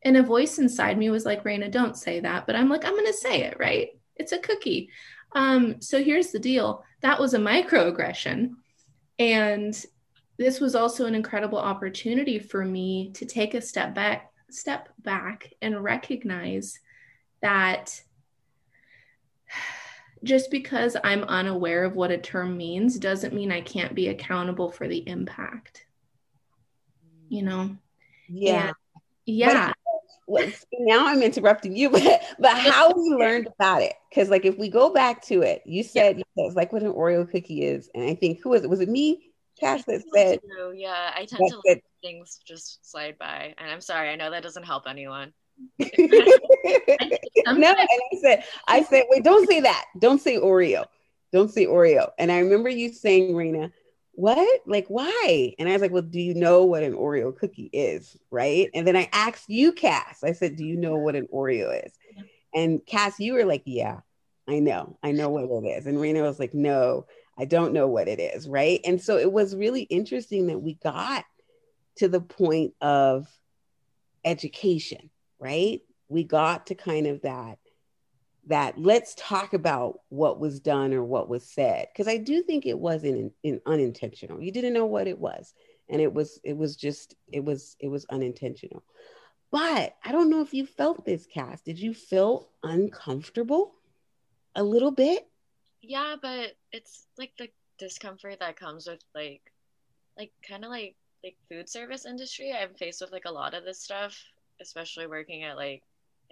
And 0.04 0.18
a 0.18 0.24
voice 0.24 0.58
inside 0.58 0.98
me 0.98 1.12
was 1.12 1.26
like, 1.26 1.44
Raina, 1.44 1.70
don't 1.70 1.98
say 1.98 2.20
that. 2.22 2.48
But 2.48 2.56
I'm 2.56 2.70
like, 2.70 2.86
I'm 2.86 2.94
going 2.94 3.06
to 3.06 3.14
say 3.14 3.44
it, 3.44 3.58
right? 3.60 3.90
It's 4.16 4.32
a 4.32 4.40
cookie. 4.40 4.90
Um, 5.34 5.80
so 5.80 6.04
here's 6.04 6.32
the 6.32 6.40
deal 6.40 6.84
that 7.02 7.20
was 7.20 7.34
a 7.34 7.40
microaggression. 7.40 8.56
And 9.20 9.86
this 10.38 10.60
was 10.60 10.76
also 10.76 11.06
an 11.06 11.16
incredible 11.16 11.60
opportunity 11.60 12.40
for 12.40 12.66
me 12.66 13.12
to 13.14 13.26
take 13.26 13.54
a 13.54 13.62
step 13.62 13.94
back, 13.94 14.32
step 14.50 14.90
back 15.00 15.54
and 15.62 15.84
recognize 15.84 16.80
that 17.42 18.02
just 20.24 20.52
because 20.52 20.96
I'm 21.04 21.24
unaware 21.24 21.84
of 21.84 21.96
what 21.96 22.12
a 22.12 22.18
term 22.18 22.58
means 22.58 23.00
doesn't 23.00 23.34
mean 23.34 23.52
I 23.52 23.62
can't 23.62 23.96
be 23.96 24.10
accountable 24.10 24.72
for 24.72 24.88
the 24.88 25.08
impact. 25.08 25.86
You 27.30 27.44
know? 27.44 27.78
Yeah. 28.28 28.68
And 28.68 28.76
yeah. 29.26 29.74
Now 30.80 31.08
I'm 31.08 31.22
interrupting 31.22 31.76
you, 31.76 31.90
but 31.92 32.04
but 32.40 32.58
how 32.58 32.94
we 32.94 33.10
learned 33.16 33.48
about 33.48 33.82
it? 33.82 33.94
Because 34.10 34.30
like 34.30 34.46
if 34.46 34.58
we 34.58 34.70
go 34.70 34.94
back 34.94 35.22
to 35.26 35.42
it, 35.42 35.62
you 35.66 35.84
said 35.84 36.18
yeah. 36.18 36.24
it's 36.38 36.56
like 36.56 36.72
what 36.72 36.84
an 36.84 36.94
Oreo 36.94 37.30
cookie 37.30 37.64
is, 37.64 37.90
and 37.94 38.04
I 38.04 38.16
think 38.16 38.40
who 38.42 38.50
was 38.50 38.64
it? 38.64 38.70
Was 38.70 38.80
it 38.80 38.90
me? 38.90 39.31
Said, 39.62 40.40
yeah, 40.74 41.12
I 41.16 41.26
tend 41.26 41.50
to 41.50 41.62
let 41.66 41.82
things 42.02 42.40
just 42.46 42.90
slide 42.90 43.18
by, 43.20 43.54
and 43.58 43.70
I'm 43.70 43.82
sorry, 43.82 44.10
I 44.10 44.16
know 44.16 44.32
that 44.32 44.44
doesn't 44.44 44.64
help 44.64 44.88
anyone. 44.88 45.34
no, 45.80 45.88
and 45.88 47.20
I 47.48 48.18
said, 48.22 48.44
I 48.68 48.84
said, 48.84 49.06
wait, 49.10 49.24
don't 49.24 49.48
say 49.48 49.62
that. 49.62 49.86
Don't 50.00 50.22
say 50.22 50.38
Oreo. 50.38 50.86
Don't 51.32 51.52
say 51.52 51.66
Oreo. 51.66 52.10
And 52.18 52.32
I 52.32 52.40
remember 52.40 52.70
you 52.70 52.92
saying, 52.92 53.34
Raina, 53.34 53.72
what? 54.14 54.62
Like, 54.66 54.88
why? 54.88 55.54
And 55.58 55.70
I 55.70 55.74
was 55.74 55.82
like, 55.82 55.92
well, 55.92 56.02
do 56.02 56.20
you 56.20 56.34
know 56.34 56.66
what 56.66 56.84
an 56.84 56.94
Oreo 56.94 57.36
cookie 57.36 57.70
is? 57.72 58.18
Right. 58.30 58.70
And 58.74 58.86
then 58.86 58.98
I 58.98 59.10
asked 59.14 59.50
you, 59.50 59.72
Cass, 59.72 60.24
I 60.24 60.34
said, 60.34 60.56
do 60.56 60.66
you 60.66 60.76
know 60.76 60.98
what 60.98 61.16
an 61.16 61.28
Oreo 61.34 61.86
is? 61.86 61.94
And 62.54 62.86
Cass, 62.86 63.20
you 63.20 63.34
were 63.34 63.46
like, 63.46 63.64
yeah, 63.66 64.02
I 64.48 64.60
know. 64.60 64.98
I 65.02 65.12
know 65.12 65.30
what 65.30 65.46
it 65.46 65.68
is. 65.68 65.86
And 65.86 65.98
Raina 65.98 66.22
was 66.22 66.40
like, 66.40 66.54
no, 66.54 67.06
I 67.38 67.46
don't 67.46 67.74
know 67.74 67.88
what 67.88 68.08
it 68.08 68.20
is, 68.20 68.48
right? 68.48 68.80
And 68.86 69.02
so 69.02 69.18
it 69.18 69.32
was 69.32 69.56
really 69.56 69.84
interesting 69.84 70.48
that 70.48 70.62
we 70.62 70.76
got 70.76 71.26
to 71.98 72.08
the 72.08 72.22
point 72.22 72.74
of 72.82 73.28
education, 74.24 75.10
right? 75.40 75.82
We 76.10 76.24
got 76.24 76.68
to 76.68 76.76
kind 76.76 77.08
of 77.08 77.22
that 77.22 77.58
that 78.48 78.78
let's 78.78 79.14
talk 79.16 79.54
about 79.54 80.00
what 80.10 80.40
was 80.40 80.60
done 80.60 80.94
or 80.94 81.04
what 81.04 81.30
was 81.30 81.48
said 81.48 81.88
because 81.94 82.08
I 82.08 82.18
do 82.18 82.42
think 82.42 82.66
it 82.66 82.78
was 82.78 83.04
in, 83.04 83.32
in 83.44 83.62
unintentional. 83.68 84.42
You 84.42 84.52
didn't 84.52 84.74
know 84.74 84.88
what 84.88 85.08
it 85.08 85.20
was 85.20 85.54
and 85.90 86.02
it 86.02 86.12
was 86.12 86.40
it 86.44 86.58
was 86.58 86.76
just 86.76 87.16
it 87.32 87.44
was 87.44 87.76
it 87.80 87.90
was 87.90 88.06
unintentional. 88.10 88.84
But 89.52 89.96
I 90.04 90.12
don't 90.14 90.30
know 90.30 90.42
if 90.42 90.54
you 90.54 90.66
felt 90.66 91.06
this 91.06 91.28
Cass. 91.28 91.62
Did 91.62 91.78
you 91.78 91.94
feel 91.94 92.50
uncomfortable 92.64 93.74
a 94.56 94.64
little 94.64 94.92
bit? 94.92 95.28
Yeah 95.82 96.16
but 96.22 96.54
it's 96.72 97.08
like 97.18 97.32
the 97.38 97.50
discomfort 97.78 98.40
that 98.40 98.56
comes 98.60 98.88
with 98.88 99.00
like 99.16 99.42
like 100.18 100.32
kind 100.48 100.64
of 100.64 100.70
like 100.70 100.96
like 101.24 101.36
food 101.50 101.70
service 101.70 102.06
industry 102.06 102.54
i'm 102.54 102.74
faced 102.76 103.02
with 103.02 103.12
like 103.12 103.26
a 103.26 103.32
lot 103.32 103.54
of 103.54 103.64
this 103.64 103.82
stuff 103.82 104.18
especially 104.62 105.08
working 105.08 105.44
at 105.44 105.58
like 105.58 105.82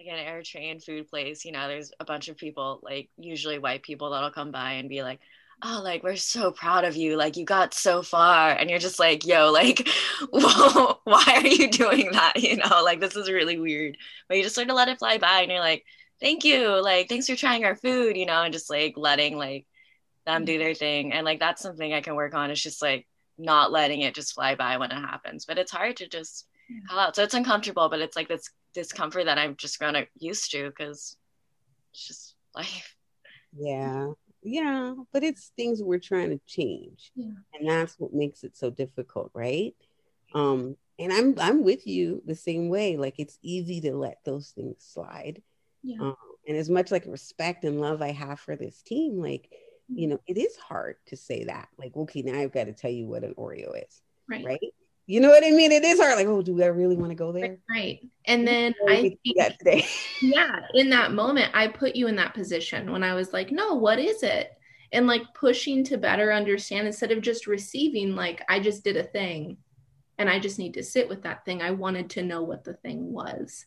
like 0.00 0.08
an 0.08 0.26
Eritrean 0.26 0.82
food 0.82 1.08
place, 1.08 1.44
you 1.44 1.52
know, 1.52 1.68
there's 1.68 1.92
a 2.00 2.04
bunch 2.04 2.28
of 2.28 2.36
people, 2.36 2.80
like 2.82 3.10
usually 3.18 3.58
white 3.58 3.82
people, 3.82 4.10
that'll 4.10 4.30
come 4.30 4.50
by 4.50 4.72
and 4.72 4.88
be 4.88 5.02
like, 5.02 5.20
"Oh, 5.62 5.80
like 5.84 6.02
we're 6.02 6.16
so 6.16 6.50
proud 6.52 6.84
of 6.84 6.96
you, 6.96 7.16
like 7.16 7.36
you 7.36 7.44
got 7.44 7.74
so 7.74 8.02
far," 8.02 8.50
and 8.52 8.70
you're 8.70 8.78
just 8.78 8.98
like, 8.98 9.26
"Yo, 9.26 9.50
like, 9.52 9.88
why 10.30 11.24
are 11.36 11.46
you 11.46 11.70
doing 11.70 12.12
that?" 12.12 12.34
You 12.36 12.56
know, 12.56 12.82
like 12.84 13.00
this 13.00 13.16
is 13.16 13.30
really 13.30 13.58
weird. 13.58 13.96
But 14.28 14.38
you 14.38 14.42
just 14.42 14.54
sort 14.54 14.70
of 14.70 14.76
let 14.76 14.88
it 14.88 14.98
fly 14.98 15.18
by, 15.18 15.42
and 15.42 15.50
you're 15.50 15.60
like, 15.60 15.84
thank 16.20 16.44
you. 16.44 16.80
Like 16.82 17.08
thanks 17.08 17.26
for 17.26 17.36
trying 17.36 17.64
our 17.64 17.76
food 17.76 18.16
you 18.16 18.26
know 18.26 18.42
and 18.42 18.52
just 18.52 18.70
like 18.70 18.94
letting 18.96 19.36
like 19.36 19.66
them 20.26 20.44
do 20.44 20.58
their 20.58 20.74
thing. 20.74 21.12
And 21.12 21.24
like 21.24 21.40
that's 21.40 21.62
something 21.62 21.92
i 21.92 22.00
can 22.00 22.14
work 22.14 22.34
on 22.34 22.50
it's 22.50 22.60
just 22.62 22.82
like 22.82 23.06
not 23.38 23.72
letting 23.72 24.02
it 24.02 24.14
just 24.14 24.34
fly 24.34 24.54
by 24.54 24.76
when 24.76 24.90
it 24.90 25.00
happens. 25.00 25.46
But 25.46 25.58
it's 25.58 25.72
hard 25.72 25.96
to 25.96 26.08
just 26.08 26.46
call 26.88 26.98
out. 26.98 27.16
So 27.16 27.22
it's 27.22 27.34
uncomfortable 27.34 27.88
but 27.88 28.00
it's 28.00 28.16
like 28.16 28.28
this 28.28 28.48
discomfort 28.72 29.24
that 29.24 29.36
i'm 29.38 29.56
just 29.56 29.78
grown 29.80 29.96
used 30.18 30.50
to 30.52 30.68
because 30.68 31.16
it's 31.92 32.06
just 32.06 32.34
life. 32.54 32.94
Yeah. 33.58 34.12
Yeah 34.42 34.94
but 35.12 35.24
it's 35.24 35.52
things 35.56 35.82
we're 35.82 35.98
trying 35.98 36.30
to 36.30 36.40
change. 36.46 37.12
Yeah. 37.14 37.30
and 37.54 37.68
that's 37.68 37.98
what 37.98 38.14
makes 38.14 38.44
it 38.44 38.56
so 38.56 38.70
difficult 38.70 39.30
right? 39.34 39.74
Um 40.34 40.76
and 40.98 41.12
i'm 41.12 41.34
i'm 41.40 41.64
with 41.64 41.86
you 41.86 42.22
the 42.26 42.36
same 42.36 42.68
way. 42.68 42.96
Like 42.96 43.14
it's 43.18 43.38
easy 43.42 43.80
to 43.80 43.94
let 43.96 44.18
those 44.24 44.50
things 44.50 44.76
slide 44.78 45.42
yeah. 45.82 46.00
Um, 46.00 46.16
and 46.46 46.56
as 46.56 46.70
much 46.70 46.90
like 46.90 47.04
respect 47.06 47.64
and 47.64 47.80
love 47.80 48.02
I 48.02 48.12
have 48.12 48.40
for 48.40 48.56
this 48.56 48.82
team, 48.82 49.20
like, 49.20 49.50
you 49.88 50.06
know, 50.06 50.20
it 50.26 50.38
is 50.38 50.56
hard 50.56 50.96
to 51.06 51.16
say 51.16 51.44
that. 51.44 51.68
Like, 51.78 51.96
okay, 51.96 52.22
now 52.22 52.38
I've 52.38 52.52
got 52.52 52.64
to 52.64 52.72
tell 52.72 52.90
you 52.90 53.06
what 53.06 53.24
an 53.24 53.34
Oreo 53.34 53.72
is. 53.76 54.02
Right. 54.28 54.44
Right. 54.44 54.60
You 55.06 55.20
know 55.20 55.28
what 55.28 55.44
I 55.44 55.50
mean? 55.50 55.72
It 55.72 55.82
is 55.82 55.98
hard. 55.98 56.16
Like, 56.16 56.28
oh, 56.28 56.40
do 56.40 56.62
I 56.62 56.66
really 56.66 56.96
want 56.96 57.10
to 57.10 57.16
go 57.16 57.32
there? 57.32 57.58
Right. 57.68 58.00
And 58.26 58.46
then 58.46 58.74
I 58.88 59.00
think 59.24 59.58
today. 59.58 59.84
yeah, 60.22 60.60
in 60.74 60.90
that 60.90 61.12
moment, 61.12 61.50
I 61.52 61.66
put 61.66 61.96
you 61.96 62.06
in 62.06 62.14
that 62.16 62.34
position 62.34 62.92
when 62.92 63.02
I 63.02 63.14
was 63.14 63.32
like, 63.32 63.50
no, 63.50 63.74
what 63.74 63.98
is 63.98 64.22
it? 64.22 64.52
And 64.92 65.08
like 65.08 65.22
pushing 65.34 65.82
to 65.84 65.98
better 65.98 66.32
understand 66.32 66.86
instead 66.86 67.10
of 67.10 67.22
just 67.22 67.48
receiving, 67.48 68.14
like, 68.14 68.42
I 68.48 68.60
just 68.60 68.84
did 68.84 68.96
a 68.96 69.02
thing 69.02 69.56
and 70.18 70.30
I 70.30 70.38
just 70.38 70.60
need 70.60 70.74
to 70.74 70.84
sit 70.84 71.08
with 71.08 71.22
that 71.22 71.44
thing. 71.44 71.60
I 71.60 71.72
wanted 71.72 72.10
to 72.10 72.22
know 72.22 72.42
what 72.42 72.62
the 72.62 72.74
thing 72.74 73.12
was. 73.12 73.66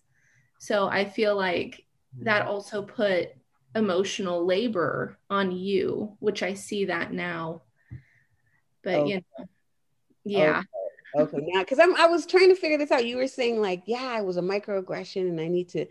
So 0.59 0.87
I 0.87 1.03
feel 1.03 1.35
like 1.35 1.85
that 2.21 2.43
mm-hmm. 2.43 2.51
also 2.51 2.81
put 2.81 3.29
emotional 3.75 4.45
labor 4.45 5.17
on 5.29 5.51
you, 5.51 6.15
which 6.19 6.43
I 6.43 6.53
see 6.53 6.85
that 6.85 7.11
now. 7.11 7.63
But 8.83 8.95
okay. 8.95 9.09
you 9.09 9.15
know, 9.15 9.45
yeah. 10.23 10.63
Okay, 11.15 11.37
okay. 11.37 11.45
now 11.49 11.61
because 11.61 11.79
I'm 11.79 11.95
I 11.95 12.07
was 12.07 12.25
trying 12.25 12.49
to 12.49 12.55
figure 12.55 12.77
this 12.77 12.91
out. 12.91 13.05
You 13.05 13.17
were 13.17 13.27
saying 13.27 13.61
like, 13.61 13.83
yeah, 13.85 14.17
it 14.19 14.25
was 14.25 14.37
a 14.37 14.41
microaggression, 14.41 15.21
and 15.29 15.39
I 15.39 15.47
need 15.47 15.69
to 15.69 15.85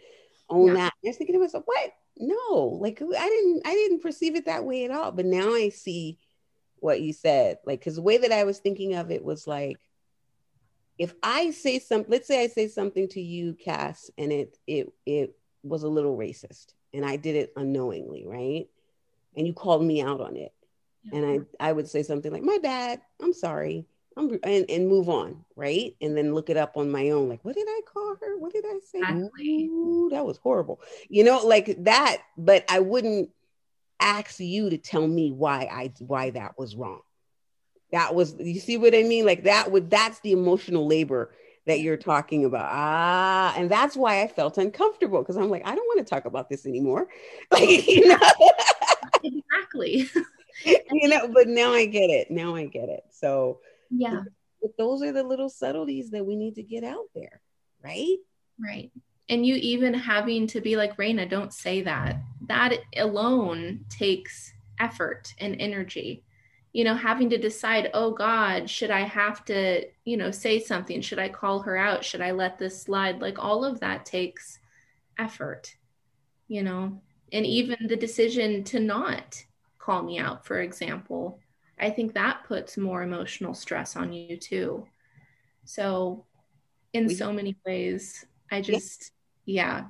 own 0.49 0.69
yeah. 0.69 0.75
that. 0.75 0.93
I 1.05 1.09
was 1.09 1.17
thinking 1.17 1.35
to 1.35 1.41
myself, 1.41 1.65
what? 1.67 1.93
No, 2.19 2.79
like 2.81 3.01
I 3.01 3.29
didn't 3.29 3.63
I 3.65 3.73
didn't 3.73 4.03
perceive 4.03 4.37
it 4.37 4.47
that 4.47 4.65
way 4.65 4.85
at 4.85 4.91
all. 4.91 5.13
But 5.13 5.27
now 5.27 5.55
I 5.55 5.71
see 5.71 6.19
what 6.77 7.01
you 7.01 7.13
said. 7.13 7.59
Like, 7.65 7.81
because 7.81 7.97
the 7.97 8.03
way 8.03 8.19
that 8.19 8.33
I 8.33 8.45
was 8.45 8.59
thinking 8.59 8.95
of 8.95 9.11
it 9.11 9.25
was 9.25 9.47
like, 9.47 9.79
if 10.99 11.15
I 11.23 11.53
say 11.53 11.79
something, 11.79 12.11
let's 12.11 12.29
say 12.29 12.43
I 12.43 12.49
say 12.49 12.69
something 12.69 13.09
to 13.09 13.21
you, 13.21 13.55
Cass, 13.55 14.11
and 14.19 14.31
it 14.31 14.59
it 14.67 14.93
it 15.07 15.37
was 15.63 15.83
a 15.83 15.89
little 15.89 16.17
racist 16.17 16.75
and 16.93 17.05
I 17.05 17.17
did 17.17 17.37
it 17.37 17.53
unknowingly, 17.57 18.25
right? 18.27 18.69
And 19.37 19.47
you 19.47 19.53
called 19.53 19.83
me 19.83 20.03
out 20.03 20.21
on 20.21 20.37
it. 20.37 20.53
Yeah. 21.05 21.19
And 21.19 21.47
I, 21.61 21.69
I 21.69 21.73
would 21.73 21.89
say 21.89 22.03
something 22.03 22.33
like, 22.33 22.43
my 22.43 22.59
bad, 22.63 23.01
I'm 23.21 23.33
sorry. 23.33 23.87
I'm, 24.17 24.39
and, 24.43 24.67
and 24.69 24.89
move 24.89 25.09
on, 25.09 25.45
right? 25.57 25.97
And 26.01 26.17
then 26.17 26.35
look 26.35 26.51
it 26.51 26.59
up 26.59 26.77
on 26.77 26.91
my 26.91 27.11
own. 27.11 27.29
Like, 27.29 27.45
what 27.45 27.55
did 27.55 27.67
I 27.67 27.81
call 27.87 28.15
her? 28.21 28.39
What 28.39 28.53
did 28.53 28.65
I 28.67 28.79
say? 28.85 28.99
Exactly. 28.99 29.71
Ooh, 29.73 30.11
that 30.11 30.27
was 30.27 30.37
horrible. 30.37 30.81
You 31.09 31.25
know, 31.25 31.47
like 31.47 31.85
that, 31.85 32.19
but 32.37 32.65
I 32.69 32.81
wouldn't 32.81 33.31
ask 34.01 34.39
you 34.41 34.69
to 34.69 34.77
tell 34.77 35.07
me 35.07 35.31
why 35.31 35.69
I 35.73 35.93
why 36.01 36.31
that 36.31 36.59
was 36.59 36.77
wrong. 36.77 37.01
That 37.93 38.15
was 38.15 38.35
you 38.39 38.61
see 38.61 38.77
what 38.77 38.95
I 38.95 39.03
mean? 39.03 39.25
Like 39.25 39.45
that 39.45 39.71
would 39.71 39.91
that's 39.91 40.21
the 40.21 40.33
emotional 40.33 40.87
labor 40.87 41.33
that 41.67 41.81
you're 41.81 41.97
talking 41.97 42.45
about. 42.45 42.69
Ah, 42.71 43.55
and 43.57 43.71
that's 43.71 43.97
why 43.97 44.23
I 44.23 44.29
felt 44.29 44.59
uncomfortable 44.59 45.21
because 45.21 45.37
I'm 45.37 45.51
like, 45.51 45.67
I 45.67 45.75
don't 45.75 45.87
want 45.87 45.99
to 46.07 46.11
talk 46.11 46.25
about 46.25 46.49
this 46.49 46.67
anymore. 46.67 47.09
Like, 47.51 47.87
you 47.87 48.09
know, 48.09 48.19
exactly. 49.23 50.09
you 50.65 51.09
know, 51.09 51.29
but 51.29 51.49
now 51.49 51.73
I 51.73 51.85
get 51.85 52.09
it. 52.09 52.31
Now 52.31 52.55
I 52.55 52.65
get 52.65 52.89
it. 52.89 53.05
So, 53.11 53.61
yeah, 53.91 54.23
but 54.61 54.77
those 54.79 55.03
are 55.03 55.13
the 55.13 55.23
little 55.23 55.51
subtleties 55.51 56.11
that 56.11 56.25
we 56.25 56.35
need 56.35 56.55
to 56.55 56.63
get 56.63 56.83
out 56.83 57.07
there, 57.15 57.41
right? 57.83 58.17
Right. 58.59 58.91
And 59.29 59.47
you 59.47 59.57
even 59.57 59.95
having 59.95 60.47
to 60.49 60.61
be 60.61 60.77
like, 60.77 60.97
Raina, 60.97 61.29
don't 61.29 61.53
say 61.53 61.83
that. 61.83 62.17
that 62.49 62.79
alone 62.97 63.85
takes 63.89 64.53
effort 64.79 65.33
and 65.39 65.61
energy 65.61 66.25
you 66.73 66.85
know 66.85 66.95
having 66.95 67.29
to 67.31 67.39
decide 67.39 67.91
oh 67.95 68.11
god 68.11 68.69
should 68.69 68.91
i 68.91 69.01
have 69.01 69.45
to 69.45 69.85
you 70.05 70.17
know 70.17 70.31
say 70.31 70.59
something? 70.59 71.01
Should 71.01 71.19
i 71.19 71.29
call 71.29 71.61
her 71.61 71.77
out? 71.77 72.05
Should 72.05 72.21
i 72.21 72.31
let 72.31 72.59
this 72.59 72.83
slide? 72.83 73.21
Like 73.21 73.39
all 73.39 73.65
of 73.65 73.81
that 73.81 74.07
takes 74.07 74.59
effort 75.19 75.75
you 76.49 76.63
know? 76.63 77.01
And 77.33 77.47
even 77.47 77.87
the 77.89 77.97
decision 77.97 78.63
to 78.65 78.79
not 78.81 79.43
call 79.79 80.03
me 80.03 80.19
out 80.19 80.47
for 80.47 80.61
example 80.61 81.41
i 81.81 81.91
think 81.91 82.15
that 82.15 82.45
puts 82.47 82.77
more 82.77 83.03
emotional 83.03 83.55
stress 83.55 83.97
on 83.97 84.13
you 84.13 84.37
too. 84.37 84.87
So 85.65 86.27
in 86.93 87.09
so 87.09 87.33
many 87.33 87.57
ways 87.67 88.25
i 88.51 88.61
just 88.61 89.13
yeah 89.47 89.85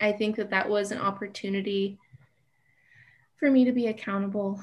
i 0.00 0.12
think 0.12 0.36
that 0.36 0.50
that 0.50 0.68
was 0.68 0.90
an 0.90 0.98
opportunity 0.98 1.98
for 3.40 3.50
me 3.50 3.64
to 3.64 3.72
be 3.72 3.88
accountable. 3.88 4.62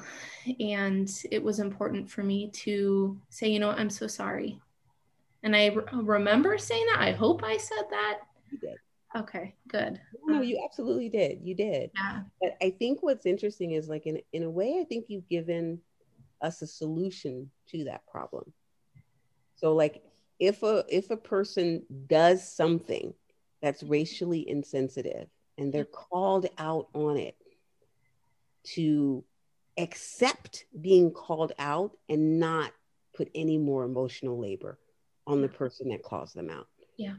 And 0.60 1.10
it 1.30 1.42
was 1.42 1.58
important 1.58 2.08
for 2.08 2.22
me 2.22 2.48
to 2.50 3.20
say, 3.28 3.48
you 3.48 3.58
know, 3.58 3.70
I'm 3.70 3.90
so 3.90 4.06
sorry. 4.06 4.58
And 5.42 5.54
I 5.54 5.66
re- 5.66 5.84
remember 5.92 6.56
saying 6.56 6.86
that. 6.92 7.00
I 7.00 7.10
hope 7.10 7.42
I 7.44 7.58
said 7.58 7.84
that. 7.90 8.20
You 8.50 8.58
did. 8.58 8.76
Okay, 9.16 9.54
good. 9.68 10.00
No, 10.26 10.38
um, 10.38 10.42
you 10.44 10.62
absolutely 10.64 11.08
did. 11.08 11.40
You 11.42 11.54
did. 11.54 11.90
Yeah. 11.94 12.20
But 12.40 12.56
I 12.62 12.70
think 12.70 13.02
what's 13.02 13.26
interesting 13.26 13.72
is 13.72 13.88
like 13.88 14.06
in 14.06 14.20
in 14.32 14.42
a 14.44 14.50
way, 14.50 14.78
I 14.80 14.84
think 14.84 15.06
you've 15.08 15.28
given 15.28 15.80
us 16.40 16.62
a 16.62 16.66
solution 16.66 17.50
to 17.70 17.84
that 17.84 18.06
problem. 18.06 18.52
So 19.56 19.74
like 19.74 20.02
if 20.38 20.62
a 20.62 20.84
if 20.88 21.10
a 21.10 21.16
person 21.16 21.82
does 22.06 22.46
something 22.46 23.14
that's 23.62 23.82
racially 23.82 24.48
insensitive 24.48 25.28
and 25.56 25.72
they're 25.72 25.84
mm-hmm. 25.84 26.08
called 26.12 26.46
out 26.58 26.88
on 26.94 27.16
it, 27.16 27.34
to 28.74 29.24
accept 29.76 30.64
being 30.80 31.10
called 31.10 31.52
out 31.58 31.92
and 32.08 32.38
not 32.40 32.72
put 33.16 33.30
any 33.34 33.58
more 33.58 33.84
emotional 33.84 34.38
labor 34.38 34.78
on 35.26 35.40
the 35.40 35.48
person 35.48 35.88
that 35.88 36.02
calls 36.02 36.32
them 36.32 36.50
out. 36.50 36.66
Yeah. 36.96 37.14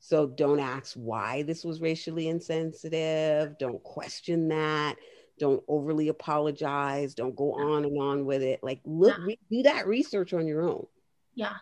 So 0.00 0.26
don't 0.26 0.60
ask 0.60 0.94
why 0.94 1.42
this 1.42 1.64
was 1.64 1.80
racially 1.80 2.28
insensitive. 2.28 3.56
Don't 3.58 3.82
question 3.82 4.48
that. 4.48 4.96
Don't 5.38 5.62
overly 5.66 6.08
apologize. 6.08 7.14
Don't 7.14 7.34
go 7.34 7.52
on 7.54 7.84
and 7.84 8.00
on 8.00 8.24
with 8.24 8.42
it. 8.42 8.60
Like, 8.62 8.80
look, 8.84 9.16
yeah. 9.18 9.24
re- 9.24 9.38
do 9.50 9.62
that 9.62 9.86
research 9.86 10.32
on 10.32 10.46
your 10.46 10.62
own. 10.62 10.86
Yeah. 11.34 11.54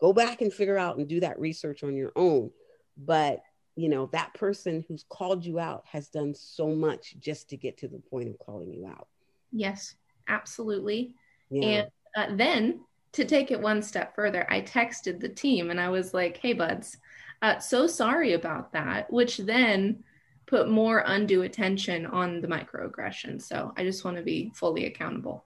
Go 0.00 0.12
back 0.12 0.40
and 0.42 0.52
figure 0.52 0.78
out 0.78 0.96
and 0.96 1.08
do 1.08 1.20
that 1.20 1.38
research 1.38 1.82
on 1.84 1.96
your 1.96 2.12
own. 2.16 2.50
But 2.96 3.40
you 3.76 3.88
know 3.88 4.08
that 4.12 4.34
person 4.34 4.84
who's 4.88 5.04
called 5.08 5.44
you 5.44 5.58
out 5.58 5.84
has 5.86 6.08
done 6.08 6.34
so 6.34 6.68
much 6.68 7.14
just 7.20 7.48
to 7.50 7.56
get 7.56 7.78
to 7.78 7.88
the 7.88 7.98
point 7.98 8.28
of 8.28 8.38
calling 8.38 8.72
you 8.72 8.86
out. 8.86 9.08
Yes 9.52 9.94
absolutely. 10.30 11.14
Yeah. 11.50 11.64
and 11.66 11.90
uh, 12.16 12.36
then 12.36 12.80
to 13.12 13.24
take 13.24 13.50
it 13.50 13.60
one 13.60 13.82
step 13.82 14.14
further 14.14 14.46
i 14.52 14.60
texted 14.60 15.18
the 15.18 15.28
team 15.28 15.70
and 15.70 15.80
i 15.80 15.88
was 15.88 16.14
like 16.14 16.36
hey 16.36 16.52
buds 16.52 16.96
uh, 17.42 17.58
so 17.58 17.88
sorry 17.88 18.34
about 18.34 18.72
that 18.72 19.12
which 19.12 19.38
then 19.38 20.04
put 20.46 20.68
more 20.68 21.02
undue 21.06 21.42
attention 21.42 22.06
on 22.06 22.40
the 22.40 22.48
microaggression. 22.48 23.40
So 23.40 23.72
i 23.76 23.82
just 23.82 24.04
want 24.04 24.16
to 24.16 24.22
be 24.22 24.52
fully 24.54 24.86
accountable. 24.86 25.44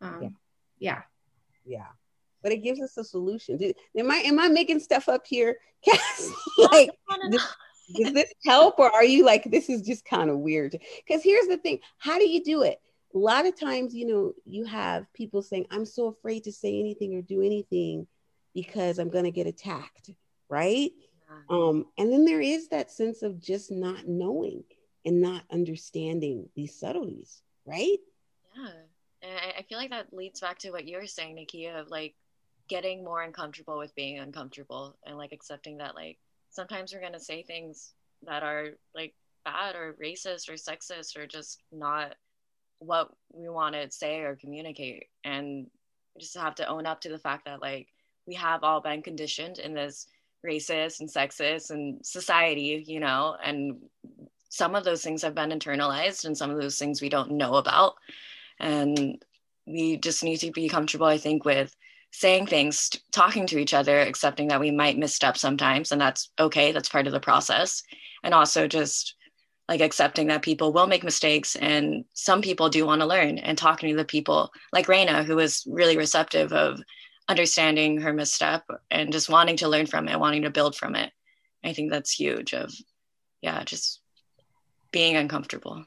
Um, 0.00 0.36
yeah. 0.78 1.02
yeah. 1.66 1.76
Yeah 1.78 1.86
but 2.44 2.52
it 2.52 2.58
gives 2.58 2.80
us 2.80 2.96
a 2.98 3.02
solution. 3.02 3.58
am 3.96 4.10
I 4.10 4.16
am 4.16 4.38
I 4.38 4.48
making 4.48 4.78
stuff 4.78 5.08
up 5.08 5.26
here? 5.26 5.56
like, 6.70 6.90
does, 7.30 7.56
does 7.96 8.12
this 8.12 8.32
help, 8.44 8.78
or 8.78 8.92
are 8.92 9.04
you 9.04 9.24
like 9.24 9.50
this 9.50 9.68
is 9.68 9.82
just 9.82 10.04
kind 10.04 10.30
of 10.30 10.38
weird? 10.38 10.76
Because 10.98 11.24
here's 11.24 11.48
the 11.48 11.56
thing: 11.56 11.80
how 11.98 12.18
do 12.18 12.28
you 12.28 12.44
do 12.44 12.62
it? 12.62 12.80
A 13.14 13.18
lot 13.18 13.46
of 13.46 13.58
times, 13.58 13.94
you 13.94 14.06
know, 14.06 14.34
you 14.44 14.66
have 14.66 15.10
people 15.14 15.40
saying, 15.40 15.66
"I'm 15.70 15.86
so 15.86 16.06
afraid 16.08 16.44
to 16.44 16.52
say 16.52 16.78
anything 16.78 17.14
or 17.16 17.22
do 17.22 17.40
anything 17.40 18.06
because 18.54 18.98
I'm 18.98 19.08
going 19.08 19.24
to 19.24 19.30
get 19.30 19.46
attacked," 19.46 20.10
right? 20.48 20.92
Um, 21.48 21.86
and 21.98 22.12
then 22.12 22.24
there 22.24 22.40
is 22.40 22.68
that 22.68 22.92
sense 22.92 23.22
of 23.22 23.40
just 23.40 23.72
not 23.72 24.06
knowing 24.06 24.62
and 25.04 25.20
not 25.20 25.42
understanding 25.50 26.48
these 26.54 26.78
subtleties, 26.78 27.42
right? 27.66 27.98
Yeah. 28.56 28.68
And 29.22 29.54
I 29.58 29.62
feel 29.62 29.78
like 29.78 29.90
that 29.90 30.12
leads 30.12 30.40
back 30.40 30.58
to 30.60 30.70
what 30.70 30.84
you 30.84 30.98
were 30.98 31.06
saying, 31.06 31.36
Nikia, 31.36 31.80
of 31.80 31.90
like 31.90 32.14
getting 32.68 33.04
more 33.04 33.22
uncomfortable 33.22 33.78
with 33.78 33.94
being 33.94 34.18
uncomfortable 34.18 34.96
and 35.06 35.16
like 35.16 35.32
accepting 35.32 35.78
that 35.78 35.94
like 35.94 36.18
sometimes 36.50 36.92
we're 36.92 37.00
going 37.00 37.12
to 37.12 37.20
say 37.20 37.42
things 37.42 37.92
that 38.26 38.42
are 38.42 38.68
like 38.94 39.14
bad 39.44 39.74
or 39.76 39.96
racist 40.02 40.48
or 40.48 40.54
sexist 40.54 41.16
or 41.16 41.26
just 41.26 41.62
not 41.72 42.14
what 42.78 43.10
we 43.32 43.48
want 43.48 43.74
to 43.74 43.90
say 43.90 44.20
or 44.20 44.36
communicate. 44.36 45.04
And 45.24 45.66
just 46.18 46.36
have 46.36 46.54
to 46.56 46.68
own 46.68 46.86
up 46.86 47.00
to 47.00 47.08
the 47.08 47.18
fact 47.18 47.44
that 47.46 47.60
like 47.60 47.88
we 48.26 48.34
have 48.34 48.62
all 48.62 48.80
been 48.80 49.02
conditioned 49.02 49.58
in 49.58 49.74
this 49.74 50.06
racist 50.46 51.00
and 51.00 51.08
sexist 51.08 51.70
and 51.70 52.04
society 52.04 52.84
you 52.86 53.00
know? 53.00 53.36
And 53.42 53.78
some 54.48 54.74
of 54.74 54.84
those 54.84 55.02
things 55.02 55.22
have 55.22 55.34
been 55.34 55.50
internalized 55.50 56.24
and 56.24 56.38
some 56.38 56.50
of 56.50 56.60
those 56.60 56.78
things 56.78 57.02
we 57.02 57.08
don't 57.08 57.32
know 57.32 57.54
about. 57.56 57.94
And 58.60 59.20
we 59.66 59.96
just 59.96 60.22
need 60.22 60.36
to 60.36 60.50
be 60.50 60.68
comfortable 60.68 61.06
i 61.06 61.16
think 61.16 61.46
with 61.46 61.74
saying 62.14 62.46
things, 62.46 62.90
talking 63.10 63.44
to 63.44 63.58
each 63.58 63.74
other, 63.74 63.98
accepting 63.98 64.46
that 64.48 64.60
we 64.60 64.70
might 64.70 64.96
misstep 64.96 65.36
sometimes, 65.36 65.90
and 65.90 66.00
that's 66.00 66.30
okay. 66.38 66.70
That's 66.70 66.88
part 66.88 67.08
of 67.08 67.12
the 67.12 67.18
process. 67.18 67.82
And 68.22 68.32
also 68.32 68.68
just 68.68 69.16
like 69.68 69.80
accepting 69.80 70.28
that 70.28 70.42
people 70.42 70.72
will 70.72 70.86
make 70.86 71.02
mistakes 71.02 71.56
and 71.56 72.04
some 72.12 72.40
people 72.40 72.68
do 72.68 72.86
want 72.86 73.00
to 73.00 73.06
learn 73.06 73.38
and 73.38 73.58
talking 73.58 73.88
to 73.90 73.96
the 73.96 74.04
people 74.04 74.52
like 74.72 74.86
Raina, 74.86 75.24
who 75.24 75.34
was 75.36 75.64
really 75.66 75.96
receptive 75.96 76.52
of 76.52 76.80
understanding 77.28 78.00
her 78.02 78.12
misstep 78.12 78.62
and 78.90 79.10
just 79.10 79.28
wanting 79.28 79.56
to 79.56 79.68
learn 79.68 79.86
from 79.86 80.06
it, 80.06 80.20
wanting 80.20 80.42
to 80.42 80.50
build 80.50 80.76
from 80.76 80.94
it. 80.94 81.10
I 81.64 81.72
think 81.72 81.90
that's 81.90 82.12
huge 82.12 82.54
of 82.54 82.72
yeah, 83.42 83.64
just 83.64 84.00
being 84.92 85.16
uncomfortable. 85.16 85.84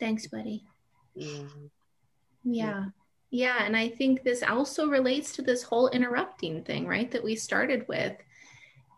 Thanks, 0.00 0.26
buddy. 0.26 0.64
Yeah. 1.14 1.44
Yeah. 2.42 2.84
Yeah, 3.30 3.64
and 3.64 3.76
I 3.76 3.88
think 3.88 4.22
this 4.22 4.42
also 4.42 4.86
relates 4.88 5.32
to 5.32 5.42
this 5.42 5.62
whole 5.62 5.88
interrupting 5.88 6.62
thing, 6.62 6.86
right? 6.86 7.10
That 7.10 7.24
we 7.24 7.34
started 7.34 7.86
with. 7.88 8.14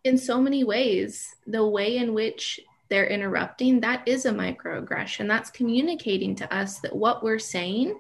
In 0.05 0.19
so 0.19 0.41
many 0.41 0.65
ways, 0.65 1.35
the 1.47 1.67
way 1.67 1.97
in 1.97 2.15
which 2.15 2.61
they're 2.89 3.07
interrupting, 3.07 3.81
that 3.81 4.07
is 4.07 4.27
a 4.27 4.33
microaggression. 4.33 5.29
That's 5.29 5.51
communicating 5.51 6.35
to 6.37 6.55
us 6.55 6.79
that 6.81 6.95
what 6.95 7.23
we're 7.23 7.39
saying 7.39 7.99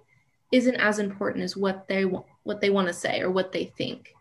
isn't 0.52 0.76
as 0.76 0.98
important 0.98 1.44
as 1.44 1.56
what 1.56 1.88
they 1.88 2.04
want, 2.04 2.26
what 2.44 2.60
they 2.60 2.70
want 2.70 2.88
to 2.88 2.94
say 2.94 3.20
or 3.20 3.30
what 3.30 3.52
they 3.52 3.64
think. 3.64 4.14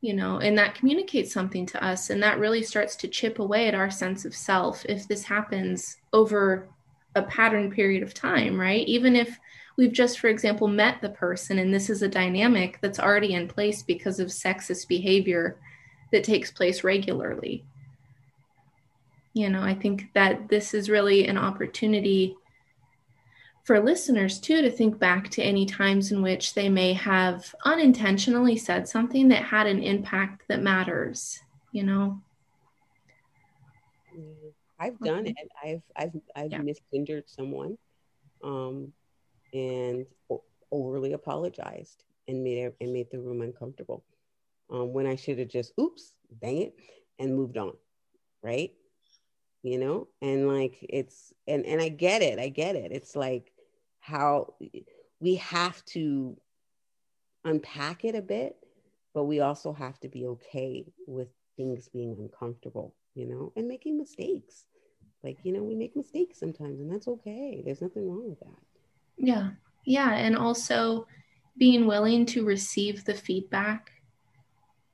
You 0.00 0.14
know, 0.14 0.38
and 0.38 0.56
that 0.58 0.74
communicates 0.74 1.32
something 1.32 1.66
to 1.66 1.82
us 1.84 2.10
and 2.10 2.22
that 2.22 2.38
really 2.38 2.62
starts 2.62 2.96
to 2.96 3.08
chip 3.08 3.38
away 3.38 3.66
at 3.66 3.74
our 3.74 3.90
sense 3.90 4.24
of 4.24 4.34
self 4.34 4.84
if 4.86 5.08
this 5.08 5.24
happens 5.24 5.96
over 6.12 6.68
a 7.14 7.22
pattern 7.22 7.70
period 7.70 8.02
of 8.02 8.14
time, 8.14 8.60
right? 8.60 8.86
Even 8.86 9.16
if 9.16 9.38
we've 9.76 9.92
just, 9.92 10.18
for 10.18 10.28
example, 10.28 10.68
met 10.68 11.00
the 11.00 11.10
person 11.10 11.58
and 11.58 11.72
this 11.72 11.90
is 11.90 12.02
a 12.02 12.08
dynamic 12.08 12.78
that's 12.80 12.98
already 12.98 13.34
in 13.34 13.48
place 13.48 13.82
because 13.82 14.18
of 14.20 14.28
sexist 14.28 14.88
behavior 14.88 15.58
that 16.12 16.24
takes 16.24 16.50
place 16.50 16.84
regularly. 16.84 17.64
You 19.34 19.50
know, 19.50 19.62
I 19.62 19.74
think 19.74 20.12
that 20.14 20.48
this 20.48 20.72
is 20.72 20.88
really 20.88 21.26
an 21.26 21.36
opportunity 21.36 22.36
for 23.64 23.80
listeners 23.80 24.38
too 24.38 24.62
to 24.62 24.70
think 24.70 24.98
back 24.98 25.28
to 25.28 25.42
any 25.42 25.66
times 25.66 26.12
in 26.12 26.22
which 26.22 26.54
they 26.54 26.68
may 26.68 26.92
have 26.92 27.52
unintentionally 27.64 28.56
said 28.56 28.88
something 28.88 29.28
that 29.28 29.42
had 29.42 29.66
an 29.66 29.82
impact 29.82 30.44
that 30.48 30.62
matters, 30.62 31.40
you 31.72 31.82
know. 31.82 32.22
I've 34.78 34.98
done 35.00 35.26
it. 35.26 35.36
I've 35.62 35.82
I've 35.96 36.12
I've 36.34 36.52
yeah. 36.52 36.60
misgendered 36.60 37.24
someone. 37.26 37.76
Um, 38.44 38.92
and 39.52 40.06
overly 40.70 41.12
apologized 41.12 42.04
and 42.28 42.42
made 42.42 42.72
and 42.80 42.92
made 42.92 43.10
the 43.10 43.18
room 43.20 43.42
uncomfortable. 43.42 44.04
Um, 44.70 44.92
when 44.92 45.06
I 45.06 45.16
should 45.16 45.38
have 45.38 45.48
just 45.48 45.72
oops, 45.80 46.12
dang 46.40 46.62
it, 46.62 46.74
and 47.18 47.34
moved 47.36 47.56
on, 47.56 47.74
right? 48.42 48.72
You 49.62 49.78
know, 49.78 50.08
and 50.22 50.48
like 50.48 50.76
it's 50.82 51.32
and 51.46 51.64
and 51.66 51.80
I 51.80 51.88
get 51.88 52.22
it, 52.22 52.38
I 52.38 52.48
get 52.48 52.76
it. 52.76 52.92
It's 52.92 53.16
like 53.16 53.52
how 54.00 54.54
we 55.20 55.36
have 55.36 55.84
to 55.86 56.36
unpack 57.44 58.04
it 58.04 58.14
a 58.14 58.22
bit, 58.22 58.56
but 59.14 59.24
we 59.24 59.40
also 59.40 59.72
have 59.72 59.98
to 60.00 60.08
be 60.08 60.26
okay 60.26 60.84
with 61.06 61.28
things 61.56 61.88
being 61.88 62.16
uncomfortable, 62.18 62.94
you 63.14 63.26
know, 63.26 63.52
and 63.56 63.68
making 63.68 63.96
mistakes. 63.98 64.66
Like, 65.22 65.38
you 65.44 65.52
know, 65.52 65.62
we 65.62 65.74
make 65.74 65.96
mistakes 65.96 66.38
sometimes, 66.38 66.80
and 66.80 66.92
that's 66.92 67.08
okay. 67.08 67.62
There's 67.64 67.82
nothing 67.82 68.08
wrong 68.08 68.28
with 68.28 68.40
that. 68.40 68.65
Yeah. 69.16 69.50
Yeah. 69.84 70.12
And 70.12 70.36
also 70.36 71.06
being 71.58 71.86
willing 71.86 72.26
to 72.26 72.44
receive 72.44 73.04
the 73.04 73.14
feedback. 73.14 73.92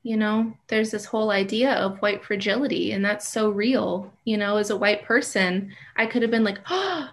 You 0.03 0.17
know, 0.17 0.53
there's 0.67 0.91
this 0.91 1.05
whole 1.05 1.31
idea 1.31 1.75
of 1.75 1.99
white 1.99 2.25
fragility, 2.25 2.91
and 2.91 3.05
that's 3.05 3.29
so 3.29 3.51
real. 3.51 4.13
You 4.25 4.37
know, 4.37 4.57
as 4.57 4.71
a 4.71 4.77
white 4.77 5.05
person, 5.05 5.73
I 5.97 6.07
could 6.07 6.23
have 6.23 6.31
been 6.31 6.43
like, 6.43 6.59
oh, 6.69 7.09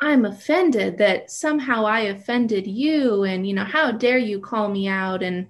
I'm 0.00 0.26
offended 0.26 0.98
that 0.98 1.30
somehow 1.30 1.86
I 1.86 2.00
offended 2.00 2.66
you 2.66 3.24
and 3.24 3.46
you 3.46 3.54
know 3.54 3.64
how 3.64 3.90
dare 3.90 4.18
you 4.18 4.40
call 4.40 4.68
me 4.68 4.88
out 4.88 5.22
and 5.22 5.46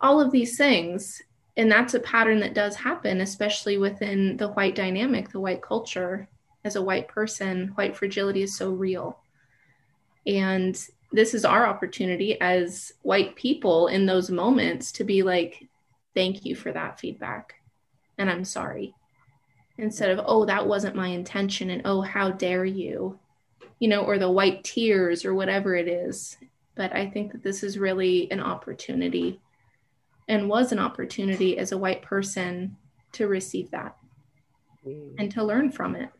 all 0.00 0.20
of 0.20 0.30
these 0.30 0.56
things 0.56 1.20
and 1.56 1.70
that's 1.70 1.94
a 1.94 2.00
pattern 2.00 2.38
that 2.40 2.54
does 2.54 2.76
happen 2.76 3.20
especially 3.20 3.76
within 3.78 4.36
the 4.36 4.48
white 4.50 4.76
dynamic 4.76 5.30
the 5.30 5.40
white 5.40 5.62
culture 5.62 6.28
as 6.64 6.76
a 6.76 6.82
white 6.82 7.08
person 7.08 7.68
white 7.74 7.96
fragility 7.96 8.42
is 8.42 8.56
so 8.56 8.70
real 8.70 9.18
and 10.28 10.88
this 11.10 11.32
is 11.32 11.44
our 11.44 11.66
opportunity 11.66 12.38
as 12.40 12.92
white 13.00 13.34
people 13.34 13.88
in 13.88 14.04
those 14.04 14.30
moments 14.30 14.92
to 14.92 15.04
be 15.04 15.22
like 15.22 15.66
thank 16.14 16.44
you 16.44 16.54
for 16.54 16.70
that 16.72 17.00
feedback. 17.00 17.54
And 18.18 18.30
i'm 18.30 18.44
sorry. 18.44 18.94
Instead 19.78 20.10
of 20.10 20.24
oh 20.26 20.44
that 20.44 20.66
wasn't 20.66 20.94
my 20.94 21.08
intention 21.08 21.70
and 21.70 21.82
oh 21.84 22.02
how 22.02 22.30
dare 22.30 22.64
you 22.64 23.18
you 23.80 23.88
know 23.88 24.02
or 24.02 24.18
the 24.18 24.30
white 24.30 24.62
tears 24.64 25.24
or 25.24 25.34
whatever 25.34 25.74
it 25.74 25.88
is. 25.88 26.36
But 26.74 26.94
i 26.94 27.08
think 27.08 27.32
that 27.32 27.42
this 27.42 27.62
is 27.62 27.78
really 27.78 28.30
an 28.30 28.40
opportunity 28.40 29.40
and 30.28 30.48
was 30.48 30.72
an 30.72 30.78
opportunity 30.78 31.56
as 31.56 31.72
a 31.72 31.78
white 31.78 32.02
person 32.02 32.76
to 33.12 33.26
receive 33.26 33.70
that 33.70 33.96
mm. 34.86 35.14
and 35.18 35.30
to 35.32 35.42
learn 35.42 35.72
from 35.72 35.96
it. 35.96 36.10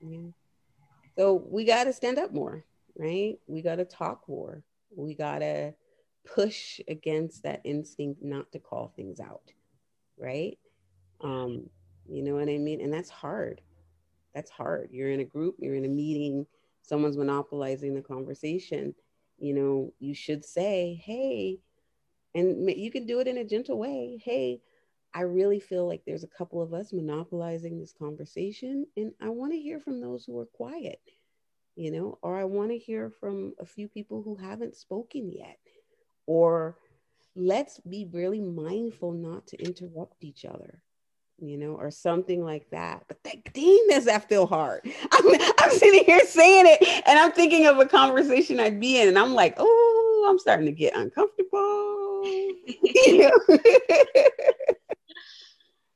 Yeah. 0.00 0.28
so 1.18 1.44
we 1.50 1.64
got 1.64 1.84
to 1.84 1.92
stand 1.92 2.18
up 2.18 2.32
more 2.32 2.64
right? 3.00 3.38
We 3.46 3.62
got 3.62 3.76
to 3.76 3.86
talk 3.86 4.28
war. 4.28 4.62
We 4.94 5.14
got 5.14 5.38
to 5.38 5.72
push 6.26 6.80
against 6.86 7.42
that 7.44 7.62
instinct 7.64 8.22
not 8.22 8.52
to 8.52 8.58
call 8.58 8.92
things 8.94 9.20
out, 9.20 9.52
right? 10.18 10.58
Um, 11.22 11.70
you 12.06 12.22
know 12.22 12.34
what 12.34 12.50
I 12.50 12.58
mean? 12.58 12.82
And 12.82 12.92
that's 12.92 13.08
hard. 13.08 13.62
That's 14.34 14.50
hard. 14.50 14.90
You're 14.92 15.10
in 15.10 15.20
a 15.20 15.24
group, 15.24 15.56
you're 15.58 15.74
in 15.74 15.86
a 15.86 15.88
meeting, 15.88 16.46
someone's 16.82 17.16
monopolizing 17.16 17.94
the 17.94 18.02
conversation. 18.02 18.94
You 19.38 19.54
know, 19.54 19.92
you 19.98 20.14
should 20.14 20.44
say, 20.44 21.00
hey, 21.02 21.58
and 22.34 22.70
you 22.70 22.90
can 22.90 23.06
do 23.06 23.20
it 23.20 23.28
in 23.28 23.38
a 23.38 23.44
gentle 23.44 23.78
way. 23.78 24.20
Hey, 24.22 24.60
I 25.14 25.22
really 25.22 25.58
feel 25.58 25.88
like 25.88 26.02
there's 26.06 26.22
a 26.22 26.28
couple 26.28 26.60
of 26.60 26.74
us 26.74 26.92
monopolizing 26.92 27.80
this 27.80 27.94
conversation, 27.98 28.86
and 28.96 29.12
I 29.22 29.30
want 29.30 29.52
to 29.52 29.58
hear 29.58 29.80
from 29.80 30.00
those 30.02 30.24
who 30.26 30.38
are 30.38 30.46
quiet 30.46 31.00
you 31.80 31.90
know, 31.90 32.18
or 32.20 32.36
I 32.36 32.44
want 32.44 32.72
to 32.72 32.76
hear 32.76 33.08
from 33.08 33.54
a 33.58 33.64
few 33.64 33.88
people 33.88 34.22
who 34.22 34.36
haven't 34.36 34.76
spoken 34.76 35.32
yet. 35.32 35.56
Or 36.26 36.76
let's 37.34 37.80
be 37.80 38.06
really 38.12 38.38
mindful 38.38 39.12
not 39.12 39.46
to 39.46 39.64
interrupt 39.64 40.22
each 40.22 40.44
other, 40.44 40.82
you 41.38 41.56
know, 41.56 41.76
or 41.76 41.90
something 41.90 42.44
like 42.44 42.68
that. 42.68 43.04
But 43.08 43.24
that, 43.24 43.54
dang, 43.54 43.86
does 43.88 44.04
that 44.04 44.28
feel 44.28 44.46
hard? 44.46 44.82
I'm, 45.10 45.40
I'm 45.58 45.70
sitting 45.70 46.04
here 46.04 46.20
saying 46.26 46.66
it 46.68 47.02
and 47.06 47.18
I'm 47.18 47.32
thinking 47.32 47.66
of 47.66 47.78
a 47.78 47.86
conversation 47.86 48.60
I'd 48.60 48.78
be 48.78 49.00
in, 49.00 49.08
and 49.08 49.18
I'm 49.18 49.32
like, 49.32 49.54
oh, 49.56 50.26
I'm 50.28 50.38
starting 50.38 50.66
to 50.66 50.72
get 50.72 50.94
uncomfortable. 50.94 52.20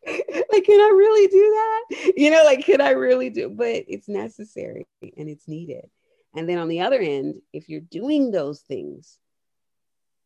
like, 0.52 0.64
can 0.64 0.80
I 0.80 0.92
really 0.94 1.26
do 1.28 1.38
that? 1.38 2.12
You 2.16 2.30
know, 2.30 2.44
like, 2.44 2.64
can 2.64 2.80
I 2.80 2.90
really 2.90 3.30
do? 3.30 3.48
But 3.50 3.84
it's 3.88 4.08
necessary 4.08 4.86
and 5.02 5.28
it's 5.28 5.48
needed. 5.48 5.90
And 6.34 6.48
then 6.48 6.58
on 6.58 6.68
the 6.68 6.80
other 6.80 6.98
end, 6.98 7.40
if 7.52 7.68
you're 7.68 7.80
doing 7.80 8.30
those 8.30 8.60
things 8.60 9.18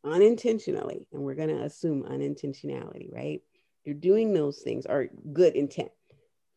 unintentionally, 0.05 1.07
and 1.13 1.23
we're 1.23 1.35
going 1.35 1.49
to 1.49 1.63
assume 1.63 2.05
unintentionality, 2.05 3.13
right? 3.13 3.43
You're 3.85 3.95
doing 3.95 4.33
those 4.33 4.59
things 4.59 4.87
or 4.87 5.09
good 5.33 5.55
intent. 5.55 5.91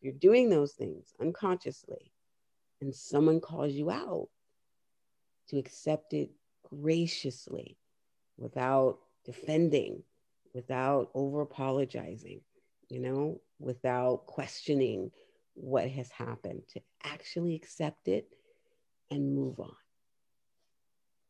You're 0.00 0.12
doing 0.12 0.48
those 0.48 0.72
things 0.72 1.12
unconsciously, 1.20 2.12
and 2.80 2.94
someone 2.94 3.40
calls 3.40 3.72
you 3.72 3.90
out 3.90 4.28
to 5.48 5.58
accept 5.58 6.12
it 6.12 6.30
graciously 6.68 7.76
without 8.38 8.98
defending, 9.24 10.02
without 10.54 11.10
over 11.14 11.42
apologizing 11.42 12.40
you 12.92 13.00
know, 13.00 13.40
without 13.58 14.26
questioning 14.26 15.10
what 15.54 15.88
has 15.88 16.10
happened, 16.10 16.60
to 16.68 16.80
actually 17.04 17.54
accept 17.54 18.06
it 18.06 18.28
and 19.10 19.34
move 19.34 19.58
on. 19.60 19.72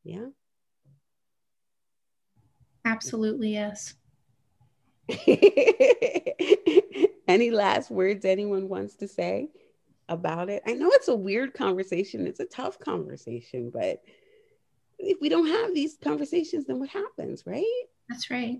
Yeah. 0.03 0.27
Absolutely, 2.85 3.53
yes. 3.53 3.95
Any 7.29 7.53
last 7.53 7.93
words 7.93 8.25
anyone 8.25 8.69
wants 8.69 8.97
to 8.97 9.07
say 9.07 9.49
about 10.09 10.51
it? 10.51 10.65
I 10.67 10.73
know 10.73 10.91
it's 10.91 11.07
a 11.07 11.15
weird 11.15 11.55
conversation, 11.55 12.27
it's 12.27 12.41
a 12.41 12.45
tough 12.45 12.81
conversation, 12.81 13.71
but 13.73 14.03
if 14.99 15.19
we 15.21 15.29
don't 15.29 15.47
have 15.47 15.73
these 15.75 15.97
conversations, 16.03 16.65
then 16.67 16.81
what 16.81 16.89
happens, 16.89 17.45
right? 17.47 17.85
That's 18.09 18.33
right. 18.33 18.59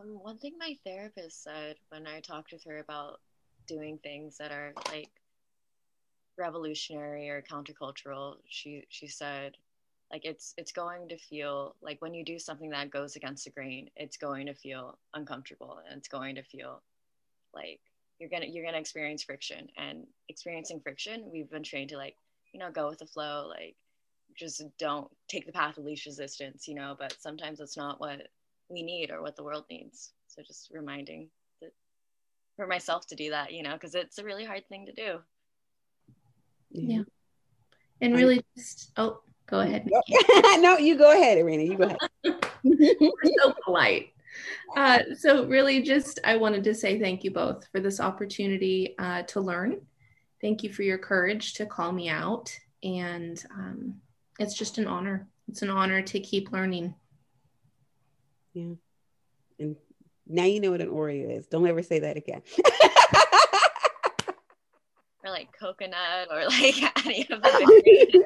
Um, 0.00 0.18
one 0.22 0.38
thing 0.38 0.54
my 0.58 0.76
therapist 0.84 1.42
said 1.42 1.76
when 1.88 2.06
I 2.06 2.20
talked 2.20 2.52
with 2.52 2.64
her 2.64 2.78
about 2.78 3.20
doing 3.66 3.98
things 3.98 4.36
that 4.38 4.52
are 4.52 4.72
like 4.90 5.10
revolutionary 6.38 7.28
or 7.28 7.42
countercultural, 7.42 8.36
she 8.48 8.84
she 8.88 9.06
said 9.06 9.56
like 10.12 10.24
it's 10.24 10.54
it's 10.56 10.72
going 10.72 11.08
to 11.08 11.18
feel 11.18 11.76
like 11.82 12.00
when 12.00 12.14
you 12.14 12.24
do 12.24 12.38
something 12.38 12.70
that 12.70 12.90
goes 12.90 13.16
against 13.16 13.44
the 13.44 13.50
grain, 13.50 13.90
it's 13.96 14.16
going 14.16 14.46
to 14.46 14.54
feel 14.54 14.98
uncomfortable 15.14 15.80
and 15.88 15.98
it's 15.98 16.08
going 16.08 16.34
to 16.36 16.42
feel 16.42 16.82
like 17.54 17.80
you're 18.18 18.30
gonna 18.30 18.46
you're 18.46 18.64
gonna 18.64 18.78
experience 18.78 19.22
friction. 19.22 19.68
And 19.76 20.06
experiencing 20.28 20.80
friction 20.80 21.30
we've 21.32 21.50
been 21.50 21.62
trained 21.62 21.90
to 21.90 21.96
like 21.96 22.16
you 22.52 22.60
know 22.60 22.70
go 22.70 22.88
with 22.88 22.98
the 22.98 23.06
flow 23.06 23.46
like 23.48 23.76
just 24.36 24.62
don't 24.78 25.10
take 25.28 25.46
the 25.46 25.52
path 25.52 25.76
of 25.76 25.84
least 25.84 26.06
resistance 26.06 26.68
you 26.68 26.74
know 26.74 26.96
but 26.98 27.14
sometimes 27.20 27.60
it's 27.60 27.76
not 27.76 28.00
what 28.00 28.28
we 28.70 28.82
need 28.82 29.10
or 29.10 29.20
what 29.20 29.36
the 29.36 29.42
world 29.42 29.64
needs. 29.70 30.12
So 30.28 30.42
just 30.42 30.70
reminding 30.72 31.28
that 31.60 31.72
for 32.56 32.66
myself 32.66 33.06
to 33.08 33.16
do 33.16 33.30
that, 33.30 33.52
you 33.52 33.62
know, 33.62 33.74
because 33.74 33.94
it's 33.94 34.18
a 34.18 34.24
really 34.24 34.44
hard 34.44 34.66
thing 34.68 34.86
to 34.86 34.92
do. 34.92 35.18
Yeah. 36.70 37.02
And 38.00 38.14
really 38.14 38.42
just 38.56 38.92
oh, 38.96 39.20
go 39.46 39.60
ahead. 39.60 39.88
no, 40.60 40.78
you 40.78 40.96
go 40.96 41.12
ahead, 41.12 41.38
Irina. 41.38 41.64
You 41.64 41.76
go 41.76 41.84
ahead. 41.84 41.98
We're 42.64 43.32
so 43.42 43.54
polite. 43.64 44.12
Uh, 44.76 45.00
so 45.18 45.44
really 45.46 45.82
just 45.82 46.20
I 46.24 46.36
wanted 46.36 46.64
to 46.64 46.74
say 46.74 46.98
thank 46.98 47.24
you 47.24 47.32
both 47.32 47.66
for 47.72 47.80
this 47.80 48.00
opportunity 48.00 48.94
uh, 48.98 49.22
to 49.22 49.40
learn. 49.40 49.80
Thank 50.40 50.62
you 50.62 50.72
for 50.72 50.82
your 50.82 50.98
courage 50.98 51.54
to 51.54 51.66
call 51.66 51.92
me 51.92 52.08
out. 52.08 52.56
And 52.82 53.42
um, 53.52 53.94
it's 54.38 54.56
just 54.56 54.78
an 54.78 54.86
honor. 54.86 55.28
It's 55.48 55.62
an 55.62 55.70
honor 55.70 56.00
to 56.00 56.20
keep 56.20 56.52
learning. 56.52 56.94
Yeah. 58.52 58.74
And 59.58 59.76
now 60.26 60.44
you 60.44 60.60
know 60.60 60.70
what 60.70 60.80
an 60.80 60.88
Oreo 60.88 61.36
is. 61.36 61.46
Don't 61.46 61.66
ever 61.66 61.82
say 61.82 61.98
that 62.00 62.16
again. 62.16 62.42
or 65.24 65.30
like 65.30 65.48
coconut 65.58 66.28
or 66.30 66.46
like 66.46 66.82
any 67.06 67.26
of 67.30 67.42
the 67.42 68.24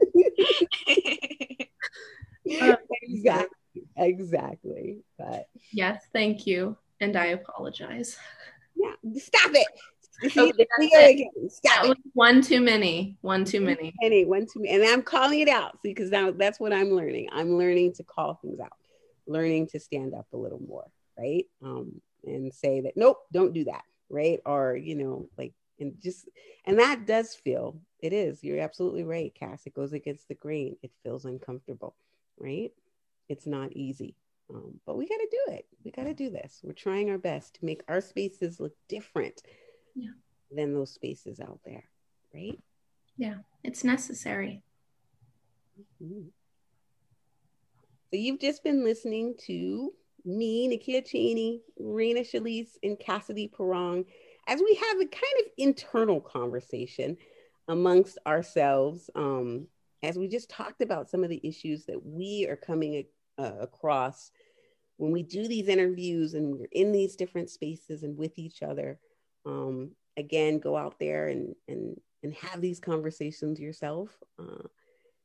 uh, 2.60 2.76
exactly. 3.02 3.48
Exactly. 3.96 4.98
But 5.18 5.48
yes, 5.72 6.04
thank 6.12 6.46
you. 6.46 6.76
And 7.00 7.16
I 7.16 7.26
apologize. 7.26 8.16
Yeah, 8.76 8.92
stop 9.16 9.50
it. 9.54 9.66
See, 10.30 10.52
okay, 10.80 11.28
Stop 11.48 11.87
it. 11.87 11.98
One 12.12 12.40
too 12.40 12.60
many. 12.60 13.16
One 13.22 13.44
too 13.44 13.60
many. 13.60 13.92
Any 14.00 14.24
one 14.24 14.46
too 14.46 14.60
many. 14.60 14.74
And 14.74 14.84
I'm 14.84 15.02
calling 15.02 15.40
it 15.40 15.48
out. 15.48 15.72
See, 15.82 15.90
because 15.90 16.10
now 16.10 16.30
that's 16.30 16.60
what 16.60 16.72
I'm 16.72 16.92
learning. 16.92 17.28
I'm 17.32 17.58
learning 17.58 17.94
to 17.94 18.04
call 18.04 18.34
things 18.34 18.60
out 18.60 18.72
learning 19.26 19.68
to 19.68 19.80
stand 19.80 20.14
up 20.14 20.26
a 20.32 20.37
little 20.37 20.60
more, 20.66 20.90
right? 21.18 21.46
Um, 21.62 22.00
and 22.24 22.52
say 22.52 22.80
that, 22.82 22.96
nope, 22.96 23.18
don't 23.32 23.52
do 23.52 23.64
that, 23.64 23.84
right? 24.08 24.40
Or, 24.46 24.76
you 24.76 24.94
know, 24.94 25.28
like, 25.37 25.52
and 25.80 25.94
just, 26.02 26.28
and 26.64 26.78
that 26.78 27.06
does 27.06 27.34
feel, 27.34 27.80
it 28.00 28.12
is, 28.12 28.42
you're 28.42 28.60
absolutely 28.60 29.02
right, 29.02 29.34
Cass. 29.34 29.66
It 29.66 29.74
goes 29.74 29.92
against 29.92 30.28
the 30.28 30.34
grain. 30.34 30.76
It 30.82 30.92
feels 31.02 31.24
uncomfortable, 31.24 31.96
right? 32.38 32.70
It's 33.28 33.46
not 33.46 33.72
easy. 33.72 34.14
Um, 34.52 34.78
but 34.87 34.96
we 34.96 35.08
got 35.08 35.16
to 35.16 35.28
do 35.30 35.52
it. 35.54 35.66
We 35.84 35.90
got 35.90 36.04
to 36.04 36.14
do 36.14 36.30
this. 36.30 36.60
We're 36.62 36.72
trying 36.72 37.10
our 37.10 37.18
best 37.18 37.54
to 37.54 37.64
make 37.64 37.82
our 37.88 38.00
spaces 38.00 38.60
look 38.60 38.74
different 38.88 39.42
yeah. 39.94 40.10
than 40.50 40.74
those 40.74 40.92
spaces 40.92 41.40
out 41.40 41.60
there, 41.64 41.84
right? 42.34 42.58
Yeah, 43.16 43.37
it's 43.62 43.84
necessary. 43.84 44.62
Mm-hmm. 46.02 46.28
So 48.14 48.18
you've 48.18 48.38
just 48.38 48.62
been 48.62 48.85
listening 48.85 49.35
to 49.48 49.92
me, 50.24 50.68
Nikia 50.68 51.05
Chaney, 51.05 51.62
Raina 51.83 52.20
Chelise, 52.20 52.79
and 52.85 52.96
Cassidy 52.96 53.50
Parong 53.53 54.05
as 54.46 54.61
we 54.61 54.72
have 54.77 55.00
a 55.00 55.07
kind 55.07 55.35
of 55.40 55.46
internal 55.59 56.20
conversation 56.20 57.16
amongst 57.66 58.18
ourselves 58.24 59.11
um, 59.16 59.66
as 60.05 60.16
we 60.16 60.29
just 60.29 60.48
talked 60.48 60.81
about 60.81 61.11
some 61.11 61.24
of 61.24 61.29
the 61.29 61.40
issues 61.42 61.87
that 61.87 62.07
we 62.07 62.46
are 62.48 62.55
coming 62.55 63.05
uh, 63.37 63.55
across 63.61 64.31
when 64.96 65.11
we 65.11 65.24
do 65.24 65.48
these 65.48 65.66
interviews 65.66 66.35
and 66.35 66.57
we're 66.57 66.68
in 66.70 66.92
these 66.92 67.16
different 67.16 67.50
spaces 67.50 68.05
and 68.05 68.16
with 68.16 68.38
each 68.38 68.62
other. 68.62 69.00
Um, 69.44 69.90
again, 70.16 70.61
go 70.61 70.77
out 70.77 71.00
there 71.00 71.27
and, 71.27 71.57
and, 71.66 72.00
and 72.22 72.33
have 72.35 72.61
these 72.61 72.79
conversations 72.79 73.59
yourself. 73.59 74.16
Uh, 74.38 74.68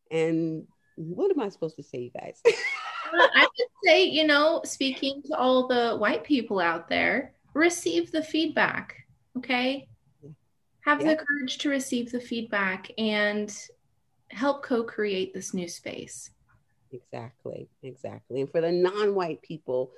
and 0.09 0.65
what 0.95 1.29
am 1.29 1.39
I 1.39 1.49
supposed 1.49 1.75
to 1.75 1.83
say, 1.83 1.99
you 1.99 2.11
guys? 2.19 2.41
I 3.13 3.41
would 3.41 3.67
say, 3.83 4.03
you 4.03 4.25
know, 4.25 4.61
speaking 4.65 5.21
to 5.27 5.37
all 5.37 5.67
the 5.67 5.97
white 5.97 6.23
people 6.23 6.59
out 6.59 6.87
there, 6.87 7.33
receive 7.53 8.11
the 8.11 8.23
feedback. 8.23 8.95
Okay. 9.37 9.87
Have 10.81 11.01
yeah. 11.01 11.09
the 11.09 11.15
courage 11.17 11.57
to 11.59 11.69
receive 11.69 12.11
the 12.11 12.19
feedback 12.19 12.91
and 12.97 13.55
help 14.29 14.63
co 14.63 14.83
create 14.83 15.33
this 15.33 15.53
new 15.53 15.67
space. 15.67 16.31
Exactly. 16.91 17.69
Exactly. 17.83 18.41
And 18.41 18.49
for 18.49 18.61
the 18.61 18.71
non 18.71 19.13
white 19.15 19.41
people, 19.41 19.91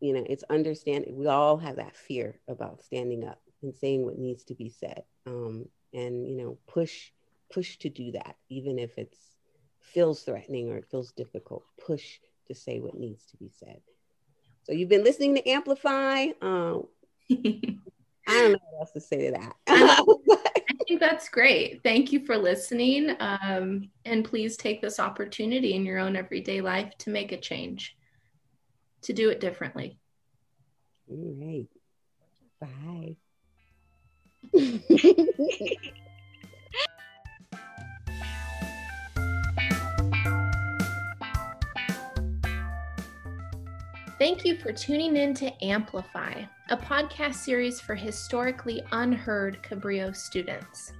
you 0.00 0.12
know, 0.12 0.24
it's 0.28 0.44
understanding 0.50 1.16
we 1.16 1.26
all 1.26 1.56
have 1.56 1.76
that 1.76 1.96
fear 1.96 2.38
about 2.48 2.82
standing 2.82 3.26
up 3.26 3.40
and 3.62 3.74
saying 3.74 4.04
what 4.04 4.18
needs 4.18 4.44
to 4.44 4.54
be 4.54 4.68
said. 4.68 5.02
Um, 5.26 5.66
and, 5.92 6.26
you 6.26 6.36
know, 6.36 6.58
push, 6.66 7.10
push 7.52 7.78
to 7.78 7.88
do 7.88 8.12
that, 8.12 8.36
even 8.48 8.78
if 8.78 8.98
it's 8.98 9.35
feels 9.86 10.22
threatening 10.22 10.70
or 10.70 10.76
it 10.76 10.86
feels 10.90 11.12
difficult, 11.12 11.64
push 11.84 12.18
to 12.48 12.54
say 12.54 12.80
what 12.80 12.98
needs 12.98 13.24
to 13.26 13.36
be 13.36 13.50
said. 13.50 13.80
So 14.64 14.72
you've 14.72 14.88
been 14.88 15.04
listening 15.04 15.34
to 15.36 15.48
Amplify. 15.48 16.26
Um, 16.42 16.86
I 17.30 18.40
don't 18.40 18.52
know 18.52 18.58
what 18.70 18.80
else 18.80 18.92
to 18.92 19.00
say 19.00 19.30
to 19.30 19.32
that. 19.32 19.56
I 19.68 20.84
think 20.88 21.00
that's 21.00 21.28
great. 21.28 21.82
Thank 21.82 22.12
you 22.12 22.24
for 22.24 22.36
listening. 22.36 23.16
Um, 23.20 23.90
and 24.04 24.24
please 24.24 24.56
take 24.56 24.82
this 24.82 24.98
opportunity 24.98 25.74
in 25.74 25.84
your 25.84 25.98
own 25.98 26.16
everyday 26.16 26.60
life 26.60 26.92
to 26.98 27.10
make 27.10 27.32
a 27.32 27.40
change, 27.40 27.96
to 29.02 29.12
do 29.12 29.30
it 29.30 29.40
differently. 29.40 29.98
All 31.08 31.34
right. 31.38 31.68
Bye. 32.60 33.16
Thank 44.18 44.46
you 44.46 44.56
for 44.56 44.72
tuning 44.72 45.14
in 45.14 45.34
to 45.34 45.52
Amplify, 45.62 46.44
a 46.70 46.76
podcast 46.78 47.34
series 47.34 47.80
for 47.82 47.94
historically 47.94 48.82
unheard 48.92 49.62
Cabrillo 49.62 50.16
students. 50.16 50.94